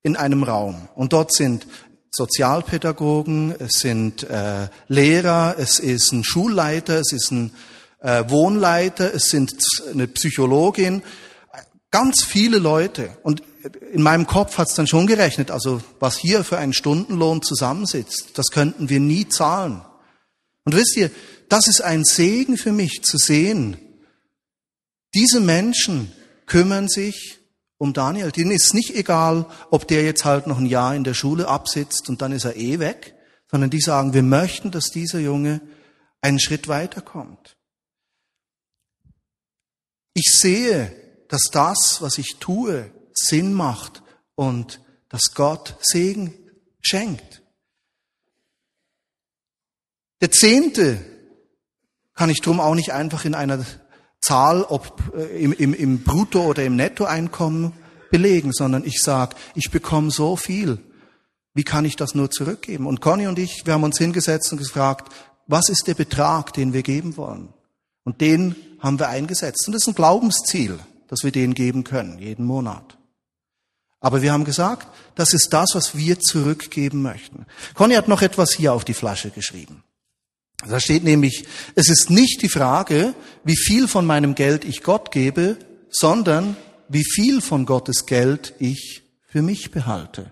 in 0.02 0.16
einem 0.16 0.44
Raum. 0.44 0.88
Und 0.96 1.12
dort 1.12 1.34
sind 1.34 1.68
Sozialpädagogen, 2.16 3.54
es 3.60 3.80
sind 3.80 4.24
äh, 4.24 4.70
Lehrer, 4.88 5.56
es 5.58 5.80
ist 5.80 6.14
ein 6.14 6.24
Schulleiter, 6.24 7.00
es 7.00 7.12
ist 7.12 7.32
ein 7.32 7.52
äh, 8.02 8.24
Wohnleiter, 8.30 9.14
es 9.14 9.30
sind 9.30 9.54
eine 9.92 10.08
Psychologin, 10.08 11.04
ganz 11.92 12.24
viele 12.24 12.58
Leute. 12.58 13.10
Und 13.24 13.44
in 13.92 14.02
meinem 14.02 14.28
Kopf 14.28 14.58
hat 14.58 14.70
es 14.70 14.76
dann 14.76 14.88
schon 14.88 15.08
gerechnet, 15.08 15.52
also 15.52 15.82
was 16.00 16.18
hier 16.18 16.44
für 16.44 16.58
einen 16.58 16.74
Stundenlohn 16.74 17.42
zusammensitzt, 17.42 18.38
das 18.38 18.48
könnten 18.48 18.90
wir 18.90 19.00
nie 19.00 19.28
zahlen. 19.28 19.82
Und 20.64 20.76
wisst 20.76 20.96
ihr, 20.96 21.12
das 21.50 21.68
ist 21.68 21.82
ein 21.82 22.06
Segen 22.06 22.58
für 22.58 22.72
mich 22.72 23.04
zu 23.04 23.18
sehen. 23.18 23.78
Diese 25.14 25.42
Menschen 25.42 26.12
kümmern 26.46 26.88
sich 26.88 27.40
um 27.78 27.94
Daniel. 27.94 28.32
Denen 28.32 28.52
ist 28.52 28.74
nicht 28.74 28.96
egal, 28.96 29.46
ob 29.72 29.88
der 29.88 30.04
jetzt 30.04 30.26
halt 30.26 30.48
noch 30.48 30.58
ein 30.58 30.66
Jahr 30.66 30.96
in 30.96 31.04
der 31.04 31.14
Schule 31.14 31.48
absitzt 31.48 32.10
und 32.10 32.22
dann 32.22 32.32
ist 32.32 32.46
er 32.46 32.56
eh 32.56 32.80
weg, 32.80 33.16
sondern 33.50 33.70
die 33.70 33.82
sagen, 33.82 34.14
wir 34.14 34.24
möchten, 34.24 34.72
dass 34.72 34.86
dieser 34.86 35.20
Junge 35.20 35.62
einen 36.22 36.40
Schritt 36.40 36.68
weiterkommt. 36.68 37.58
Ich 40.14 40.38
sehe, 40.40 40.96
dass 41.30 41.44
das, 41.52 42.02
was 42.02 42.18
ich 42.18 42.38
tue, 42.40 42.92
Sinn 43.14 43.54
macht 43.54 44.02
und 44.36 44.82
dass 45.10 45.34
Gott 45.34 45.78
Segen 45.82 46.34
schenkt. 46.82 47.42
Der 50.22 50.32
Zehnte 50.32 51.04
kann 52.14 52.30
ich 52.30 52.42
drum 52.42 52.60
auch 52.60 52.76
nicht 52.76 52.94
einfach 52.94 53.26
in 53.26 53.36
einer 53.36 53.66
Zahl, 54.26 54.64
ob 54.64 55.02
äh, 55.16 55.44
im, 55.44 55.54
im, 55.54 55.74
im 55.74 56.04
Brutto- 56.04 56.46
oder 56.46 56.64
im 56.64 56.76
Nettoeinkommen 56.76 57.74
belegen, 58.10 58.52
sondern 58.54 58.86
ich 58.86 59.02
sage, 59.02 59.36
ich 59.54 59.72
bekomme 59.72 60.12
so 60.12 60.36
viel. 60.36 60.80
Wie 61.54 61.64
kann 61.64 61.86
ich 61.86 61.96
das 61.96 62.16
nur 62.16 62.32
zurückgeben? 62.32 62.88
Und 62.88 63.02
Conny 63.02 63.28
und 63.28 63.40
ich, 63.40 63.66
wir 63.66 63.74
haben 63.74 63.84
uns 63.84 63.98
hingesetzt 63.98 64.52
und 64.52 64.58
gefragt, 64.58 65.14
was 65.48 65.70
ist 65.70 65.88
der 65.88 65.94
Betrag, 65.94 66.54
den 66.54 66.74
wir 66.74 66.82
geben 66.82 67.18
wollen? 67.18 67.50
Und 68.04 68.22
den 68.22 68.56
haben 68.80 69.00
wir 69.00 69.10
eingesetzt. 69.10 69.68
Und 69.68 69.74
das 69.74 69.84
ist 69.84 69.88
ein 69.88 69.96
Glaubensziel, 69.96 70.80
dass 71.08 71.24
wir 71.24 71.32
den 71.32 71.54
geben 71.54 71.84
können, 71.84 72.20
jeden 72.20 72.46
Monat. 72.46 72.98
Aber 74.00 74.22
wir 74.22 74.34
haben 74.34 74.46
gesagt, 74.46 74.88
das 75.16 75.34
ist 75.34 75.50
das, 75.52 75.70
was 75.74 75.96
wir 75.96 76.20
zurückgeben 76.20 77.02
möchten. 77.02 77.46
Conny 77.74 77.96
hat 77.96 78.08
noch 78.08 78.22
etwas 78.22 78.52
hier 78.52 78.74
auf 78.74 78.86
die 78.86 78.94
Flasche 78.94 79.30
geschrieben. 79.30 79.84
Da 80.68 80.80
steht 80.80 81.04
nämlich, 81.04 81.46
es 81.76 81.90
ist 81.90 82.10
nicht 82.10 82.42
die 82.42 82.50
Frage, 82.50 83.14
wie 83.44 83.58
viel 83.58 83.88
von 83.88 84.06
meinem 84.06 84.36
Geld 84.36 84.66
ich 84.66 84.84
Gott 84.84 85.12
gebe, 85.12 85.58
sondern 85.90 86.58
wie 86.90 87.04
viel 87.04 87.42
von 87.42 87.66
Gottes 87.66 88.06
Geld 88.06 88.54
ich 88.60 89.04
für 89.28 89.42
mich 89.42 89.72
behalte. 89.72 90.32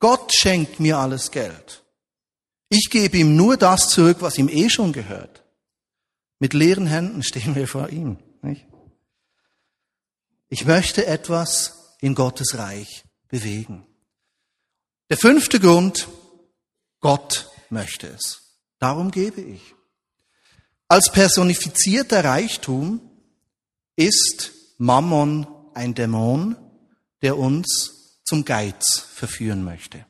Gott 0.00 0.32
schenkt 0.34 0.80
mir 0.80 0.98
alles 0.98 1.30
Geld. 1.30 1.84
Ich 2.68 2.90
gebe 2.90 3.18
ihm 3.18 3.36
nur 3.36 3.56
das 3.56 3.88
zurück, 3.88 4.18
was 4.20 4.38
ihm 4.38 4.48
eh 4.48 4.68
schon 4.68 4.92
gehört. 4.92 5.44
Mit 6.38 6.52
leeren 6.52 6.86
Händen 6.86 7.22
stehen 7.22 7.54
wir 7.54 7.68
vor 7.68 7.90
ihm. 7.90 8.18
Nicht? 8.42 8.66
Ich 10.48 10.66
möchte 10.66 11.06
etwas 11.06 11.96
in 12.00 12.14
Gottes 12.14 12.58
Reich 12.58 13.04
bewegen. 13.28 13.86
Der 15.10 15.16
fünfte 15.16 15.60
Grund, 15.60 16.08
Gott 17.00 17.50
möchte 17.70 18.08
es. 18.08 18.43
Darum 18.84 19.10
gebe 19.10 19.40
ich. 19.40 19.74
Als 20.88 21.10
personifizierter 21.10 22.22
Reichtum 22.22 23.00
ist 23.96 24.52
Mammon 24.76 25.46
ein 25.72 25.94
Dämon, 25.94 26.54
der 27.22 27.38
uns 27.38 28.18
zum 28.24 28.44
Geiz 28.44 28.98
verführen 28.98 29.64
möchte. 29.64 30.04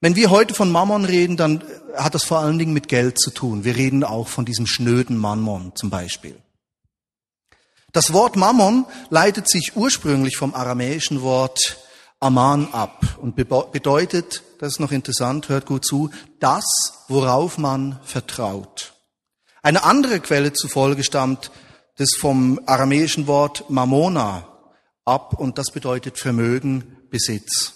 Wenn 0.00 0.16
wir 0.16 0.30
heute 0.30 0.54
von 0.54 0.70
Mammon 0.70 1.04
reden, 1.04 1.36
dann 1.36 1.62
hat 1.94 2.14
das 2.14 2.24
vor 2.24 2.38
allen 2.38 2.58
Dingen 2.58 2.72
mit 2.72 2.88
Geld 2.88 3.20
zu 3.20 3.30
tun. 3.30 3.64
Wir 3.64 3.76
reden 3.76 4.02
auch 4.02 4.28
von 4.28 4.46
diesem 4.46 4.66
schnöden 4.66 5.18
Mammon 5.18 5.76
zum 5.76 5.90
Beispiel. 5.90 6.40
Das 7.92 8.14
Wort 8.14 8.36
Mammon 8.36 8.86
leitet 9.10 9.46
sich 9.46 9.76
ursprünglich 9.76 10.38
vom 10.38 10.54
aramäischen 10.54 11.20
Wort 11.20 11.76
Aman 12.20 12.68
ab 12.72 13.18
und 13.22 13.34
bedeutet, 13.34 14.42
das 14.58 14.74
ist 14.74 14.80
noch 14.80 14.92
interessant, 14.92 15.48
hört 15.48 15.64
gut 15.64 15.86
zu, 15.86 16.10
das, 16.38 16.64
worauf 17.08 17.56
man 17.56 17.98
vertraut. 18.04 18.92
Eine 19.62 19.84
andere 19.84 20.20
Quelle 20.20 20.52
zufolge 20.52 21.02
stammt 21.02 21.50
das 21.96 22.10
vom 22.18 22.60
aramäischen 22.66 23.26
Wort 23.26 23.68
Mamona 23.70 24.46
ab 25.06 25.40
und 25.40 25.56
das 25.56 25.70
bedeutet 25.72 26.18
Vermögen, 26.18 26.98
Besitz. 27.10 27.72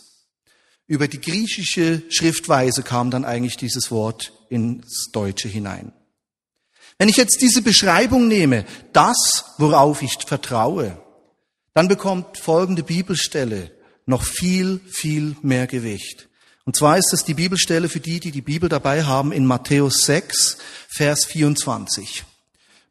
Über 0.87 1.09
die 1.09 1.21
griechische 1.21 2.03
Schriftweise 2.11 2.83
kam 2.83 3.11
dann 3.11 3.25
eigentlich 3.25 3.57
dieses 3.57 3.91
Wort 3.91 4.33
ins 4.51 5.11
Deutsche 5.11 5.49
hinein. 5.49 5.93
Wenn 6.99 7.09
ich 7.09 7.17
jetzt 7.17 7.41
diese 7.41 7.63
Beschreibung 7.63 8.29
nehme, 8.29 8.67
das, 8.93 9.55
worauf 9.57 10.03
ich 10.03 10.19
vertraue, 10.27 10.99
dann 11.73 11.89
bekommt 11.89 12.39
folgende 12.39 12.83
Bibelstelle 12.83 13.71
noch 14.07 14.23
viel, 14.23 14.81
viel 14.87 15.37
mehr 15.43 15.67
Gewicht. 15.67 16.29
Und 16.65 16.77
zwar 16.77 16.97
ist 16.97 17.11
das 17.13 17.25
die 17.25 17.35
Bibelstelle 17.35 17.89
für 17.89 18.01
die, 18.01 18.21
die 18.21 18.31
die 18.31 18.43
Bibel 18.43 18.69
dabei 18.69 19.05
haben, 19.05 19.33
in 19.33 19.45
Matthäus 19.45 19.99
6, 20.07 20.57
Vers 20.89 21.27
24. 21.27 22.25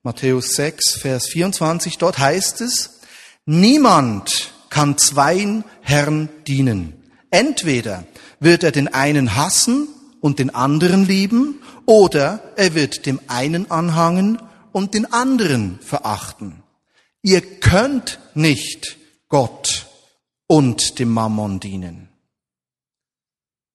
Matthäus 0.03 0.49
6, 0.55 0.97
Vers 0.97 1.27
24, 1.27 1.97
dort 1.97 2.19
heißt 2.19 2.61
es, 2.61 2.99
niemand 3.45 4.53
kann 4.69 4.97
zweien 4.97 5.63
Herren 5.81 6.29
dienen. 6.47 6.93
Entweder 7.31 8.05
wird 8.39 8.63
er 8.63 8.71
den 8.71 8.93
einen 8.93 9.35
hassen 9.35 9.87
und 10.19 10.39
den 10.39 10.53
anderen 10.53 11.07
lieben, 11.07 11.59
oder 11.85 12.43
er 12.55 12.75
wird 12.75 13.05
dem 13.05 13.19
einen 13.27 13.71
anhangen 13.71 14.39
und 14.71 14.93
den 14.93 15.11
anderen 15.11 15.79
verachten. 15.81 16.63
Ihr 17.21 17.41
könnt 17.41 18.19
nicht 18.33 18.97
Gott 19.29 19.87
und 20.53 20.99
dem 20.99 21.09
Mammon 21.09 21.59
dienen. 21.59 22.09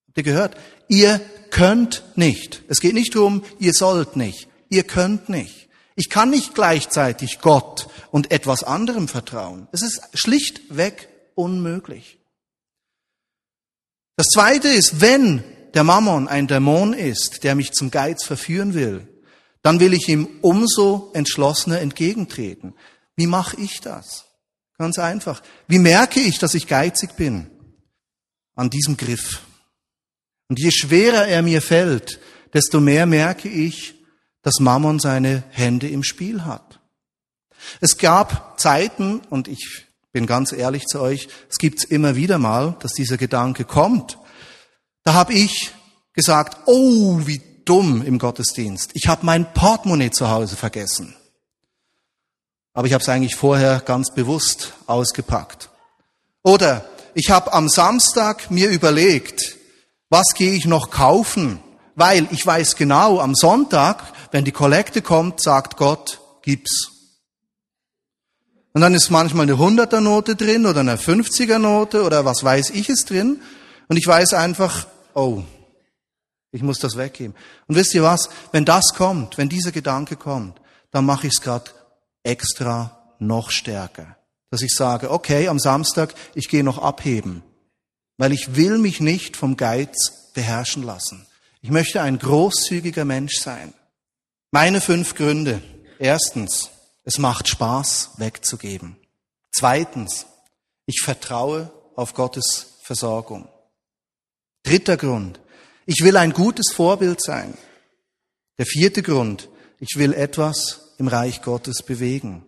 Habt 0.07 0.17
ihr 0.17 0.23
gehört? 0.23 0.55
Ihr 0.87 1.19
könnt 1.49 2.03
nicht. 2.15 2.63
Es 2.69 2.79
geht 2.79 2.93
nicht 2.93 3.15
darum, 3.15 3.43
ihr 3.59 3.73
sollt 3.73 4.15
nicht. 4.15 4.47
Ihr 4.69 4.83
könnt 4.83 5.27
nicht. 5.27 5.67
Ich 5.95 6.09
kann 6.09 6.29
nicht 6.29 6.55
gleichzeitig 6.55 7.39
Gott 7.41 7.89
und 8.11 8.31
etwas 8.31 8.63
anderem 8.63 9.09
vertrauen. 9.09 9.67
Es 9.73 9.81
ist 9.81 10.01
schlichtweg 10.13 11.09
unmöglich. 11.35 12.17
Das 14.15 14.27
zweite 14.27 14.69
ist, 14.69 15.01
wenn 15.01 15.43
der 15.73 15.83
Mammon 15.83 16.29
ein 16.29 16.47
Dämon 16.47 16.93
ist, 16.93 17.43
der 17.43 17.55
mich 17.55 17.73
zum 17.73 17.91
Geiz 17.91 18.23
verführen 18.23 18.73
will, 18.73 19.05
dann 19.63 19.81
will 19.81 19.93
ich 19.93 20.07
ihm 20.07 20.29
umso 20.41 21.11
entschlossener 21.13 21.81
entgegentreten. 21.81 22.73
Wie 23.17 23.27
mache 23.27 23.59
ich 23.59 23.81
das? 23.81 24.28
Ganz 24.79 24.97
einfach. 24.97 25.43
Wie 25.67 25.77
merke 25.77 26.21
ich, 26.21 26.39
dass 26.39 26.53
ich 26.53 26.65
geizig 26.65 27.17
bin? 27.17 27.47
An 28.55 28.69
diesem 28.69 28.95
Griff. 28.95 29.41
Und 30.47 30.57
je 30.57 30.71
schwerer 30.71 31.27
er 31.27 31.41
mir 31.41 31.61
fällt, 31.61 32.19
desto 32.53 32.79
mehr 32.79 33.05
merke 33.05 33.49
ich, 33.49 33.93
dass 34.41 34.61
Mammon 34.61 34.99
seine 34.99 35.43
Hände 35.49 35.89
im 35.89 36.03
Spiel 36.03 36.45
hat. 36.45 36.79
Es 37.81 37.97
gab 37.97 38.57
Zeiten, 38.57 39.19
und 39.29 39.49
ich 39.49 39.85
bin 40.13 40.25
ganz 40.25 40.53
ehrlich 40.53 40.85
zu 40.85 41.01
euch, 41.01 41.27
es 41.49 41.57
gibt's 41.57 41.83
immer 41.83 42.15
wieder 42.15 42.39
mal, 42.39 42.77
dass 42.79 42.93
dieser 42.93 43.17
Gedanke 43.17 43.65
kommt. 43.65 44.17
Da 45.03 45.13
habe 45.13 45.33
ich 45.33 45.71
gesagt, 46.13 46.57
oh, 46.67 47.19
wie 47.25 47.41
dumm 47.65 48.01
im 48.01 48.17
Gottesdienst. 48.17 48.91
Ich 48.93 49.07
habe 49.07 49.25
mein 49.25 49.53
Portemonnaie 49.53 50.11
zu 50.11 50.29
Hause 50.29 50.55
vergessen. 50.55 51.15
Aber 52.79 52.87
ich 52.87 52.93
habe 52.93 53.01
es 53.01 53.09
eigentlich 53.09 53.35
vorher 53.35 53.81
ganz 53.81 54.09
bewusst 54.13 54.71
ausgepackt. 54.87 55.69
Oder 56.43 56.85
ich 57.13 57.29
habe 57.29 57.51
am 57.51 57.67
Samstag 57.67 58.49
mir 58.51 58.69
überlegt, 58.69 59.57
was 60.09 60.27
gehe 60.33 60.53
ich 60.53 60.63
noch 60.63 60.89
kaufen? 60.89 61.59
Weil 61.95 62.25
ich 62.31 62.45
weiß 62.45 62.77
genau, 62.77 63.19
am 63.19 63.35
Sonntag, 63.35 64.01
wenn 64.31 64.45
die 64.45 64.53
Kollekte 64.53 65.01
kommt, 65.01 65.41
sagt 65.41 65.75
Gott, 65.75 66.21
gib's. 66.41 66.91
Und 68.71 68.79
dann 68.79 68.93
ist 68.93 69.09
manchmal 69.09 69.43
eine 69.43 69.55
100er 69.55 69.99
Note 69.99 70.37
drin 70.37 70.65
oder 70.65 70.79
eine 70.79 70.95
50er 70.95 71.57
Note 71.57 72.03
oder 72.03 72.23
was 72.23 72.45
weiß 72.45 72.69
ich 72.69 72.87
es 72.87 73.03
drin. 73.03 73.41
Und 73.89 73.97
ich 73.97 74.07
weiß 74.07 74.35
einfach, 74.35 74.87
oh, 75.13 75.43
ich 76.53 76.63
muss 76.63 76.79
das 76.79 76.95
weggeben. 76.95 77.35
Und 77.67 77.75
wisst 77.75 77.93
ihr 77.93 78.03
was? 78.03 78.29
Wenn 78.53 78.63
das 78.63 78.93
kommt, 78.95 79.37
wenn 79.37 79.49
dieser 79.49 79.73
Gedanke 79.73 80.15
kommt, 80.15 80.61
dann 80.91 81.05
mache 81.05 81.27
ich 81.27 81.33
es 81.33 81.41
gerade 81.41 81.71
extra 82.23 83.15
noch 83.19 83.51
stärker. 83.51 84.17
Dass 84.51 84.61
ich 84.61 84.73
sage, 84.73 85.11
okay, 85.11 85.47
am 85.47 85.59
Samstag, 85.59 86.13
ich 86.33 86.49
gehe 86.49 86.63
noch 86.63 86.79
abheben, 86.79 87.43
weil 88.17 88.33
ich 88.33 88.55
will 88.55 88.77
mich 88.77 88.99
nicht 88.99 89.37
vom 89.37 89.57
Geiz 89.57 90.31
beherrschen 90.33 90.83
lassen. 90.83 91.27
Ich 91.61 91.69
möchte 91.69 92.01
ein 92.01 92.17
großzügiger 92.17 93.05
Mensch 93.05 93.39
sein. 93.39 93.73
Meine 94.51 94.81
fünf 94.81 95.15
Gründe. 95.15 95.61
Erstens, 95.99 96.69
es 97.03 97.17
macht 97.17 97.47
Spaß, 97.47 98.11
wegzugeben. 98.17 98.95
Zweitens, 99.51 100.25
ich 100.85 101.01
vertraue 101.03 101.71
auf 101.95 102.13
Gottes 102.13 102.77
Versorgung. 102.81 103.47
Dritter 104.63 104.97
Grund, 104.97 105.39
ich 105.85 106.03
will 106.03 106.17
ein 106.17 106.33
gutes 106.33 106.71
Vorbild 106.73 107.21
sein. 107.21 107.53
Der 108.57 108.65
vierte 108.65 109.03
Grund, 109.03 109.49
ich 109.79 109.97
will 109.97 110.13
etwas 110.13 110.88
im 110.99 111.07
Reich 111.07 111.41
Gottes 111.41 111.81
bewegen. 111.81 112.45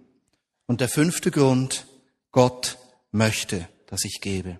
Und 0.68 0.82
der 0.82 0.90
fünfte 0.90 1.32
Grund, 1.32 1.88
Gott 2.32 2.78
möchte, 3.12 3.68
dass 3.88 4.06
ich 4.06 4.22
gebe. 4.22 4.60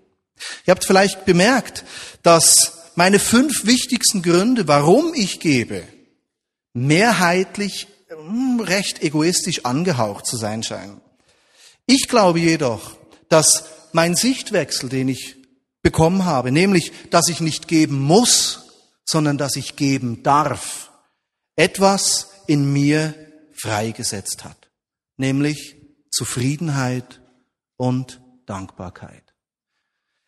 Ihr 0.66 0.72
habt 0.72 0.84
vielleicht 0.84 1.24
bemerkt, 1.24 1.84
dass 2.22 2.90
meine 2.96 3.18
fünf 3.18 3.64
wichtigsten 3.64 4.22
Gründe, 4.22 4.66
warum 4.66 5.14
ich 5.14 5.40
gebe, 5.40 5.84
mehrheitlich 6.72 7.86
hm, 8.08 8.60
recht 8.60 9.02
egoistisch 9.02 9.64
angehaucht 9.64 10.26
zu 10.26 10.36
sein 10.36 10.62
scheinen. 10.62 11.00
Ich 11.86 12.08
glaube 12.08 12.40
jedoch, 12.40 12.96
dass 13.28 13.64
mein 13.92 14.14
Sichtwechsel, 14.14 14.88
den 14.88 15.08
ich 15.08 15.36
bekommen 15.82 16.24
habe, 16.24 16.50
nämlich, 16.50 16.92
dass 17.10 17.28
ich 17.28 17.40
nicht 17.40 17.68
geben 17.68 18.00
muss, 18.00 18.66
sondern 19.04 19.36
dass 19.36 19.56
ich 19.56 19.76
geben 19.76 20.22
darf, 20.22 20.90
etwas 21.56 22.28
in 22.46 22.72
mir 22.72 23.14
freigesetzt 23.62 24.44
hat, 24.44 24.70
nämlich 25.16 25.76
Zufriedenheit 26.10 27.20
und 27.76 28.20
Dankbarkeit. 28.44 29.22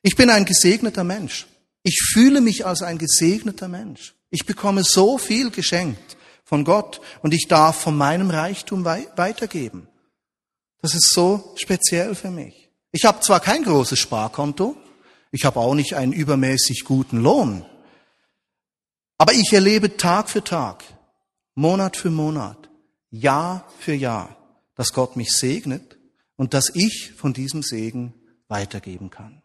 Ich 0.03 0.14
bin 0.14 0.31
ein 0.31 0.44
gesegneter 0.44 1.03
Mensch. 1.03 1.47
Ich 1.83 2.01
fühle 2.12 2.40
mich 2.40 2.64
als 2.64 2.83
ein 2.83 2.97
gesegneter 2.97 3.66
Mensch. 3.66 4.14
Ich 4.31 4.47
bekomme 4.47 4.85
so 4.85 5.18
viel 5.18 5.51
geschenkt 5.51 6.16
von 6.44 6.64
Gott 6.64 7.01
und 7.23 7.35
ich 7.35 7.49
darf 7.49 7.81
von 7.81 7.97
meinem 7.97 8.31
Reichtum 8.31 8.85
weitergeben. 8.85 9.88
Das 10.81 10.94
ist 10.94 11.12
so 11.12 11.55
speziell 11.57 12.14
für 12.14 12.31
mich. 12.31 12.70
Ich 12.92 13.05
habe 13.05 13.20
zwar 13.20 13.40
kein 13.40 13.64
großes 13.64 13.99
Sparkonto, 13.99 14.77
ich 15.33 15.44
habe 15.44 15.59
auch 15.59 15.75
nicht 15.75 15.94
einen 15.94 16.12
übermäßig 16.12 16.85
guten 16.85 17.20
Lohn, 17.20 17.66
aber 19.18 19.33
ich 19.33 19.53
erlebe 19.53 19.97
Tag 19.97 20.31
für 20.31 20.44
Tag, 20.44 20.85
Monat 21.57 21.97
für 21.97 22.11
Monat, 22.11 22.68
Jahr 23.14 23.68
für 23.79 23.94
Jahr, 23.94 24.37
dass 24.74 24.92
Gott 24.92 25.16
mich 25.16 25.31
segnet 25.31 25.98
und 26.37 26.53
dass 26.53 26.74
ich 26.74 27.12
von 27.16 27.33
diesem 27.33 27.62
Segen 27.62 28.12
weitergeben 28.48 29.11
kann. 29.11 29.42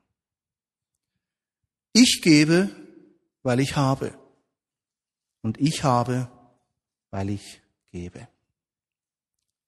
Ich 1.94 2.22
gebe, 2.24 2.70
weil 3.44 3.60
ich 3.60 3.76
habe. 3.76 4.18
Und 5.42 5.60
ich 5.60 5.84
habe, 5.84 6.30
weil 7.12 7.30
ich 7.30 7.62
gebe. 7.92 8.28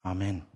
Amen. 0.04 0.51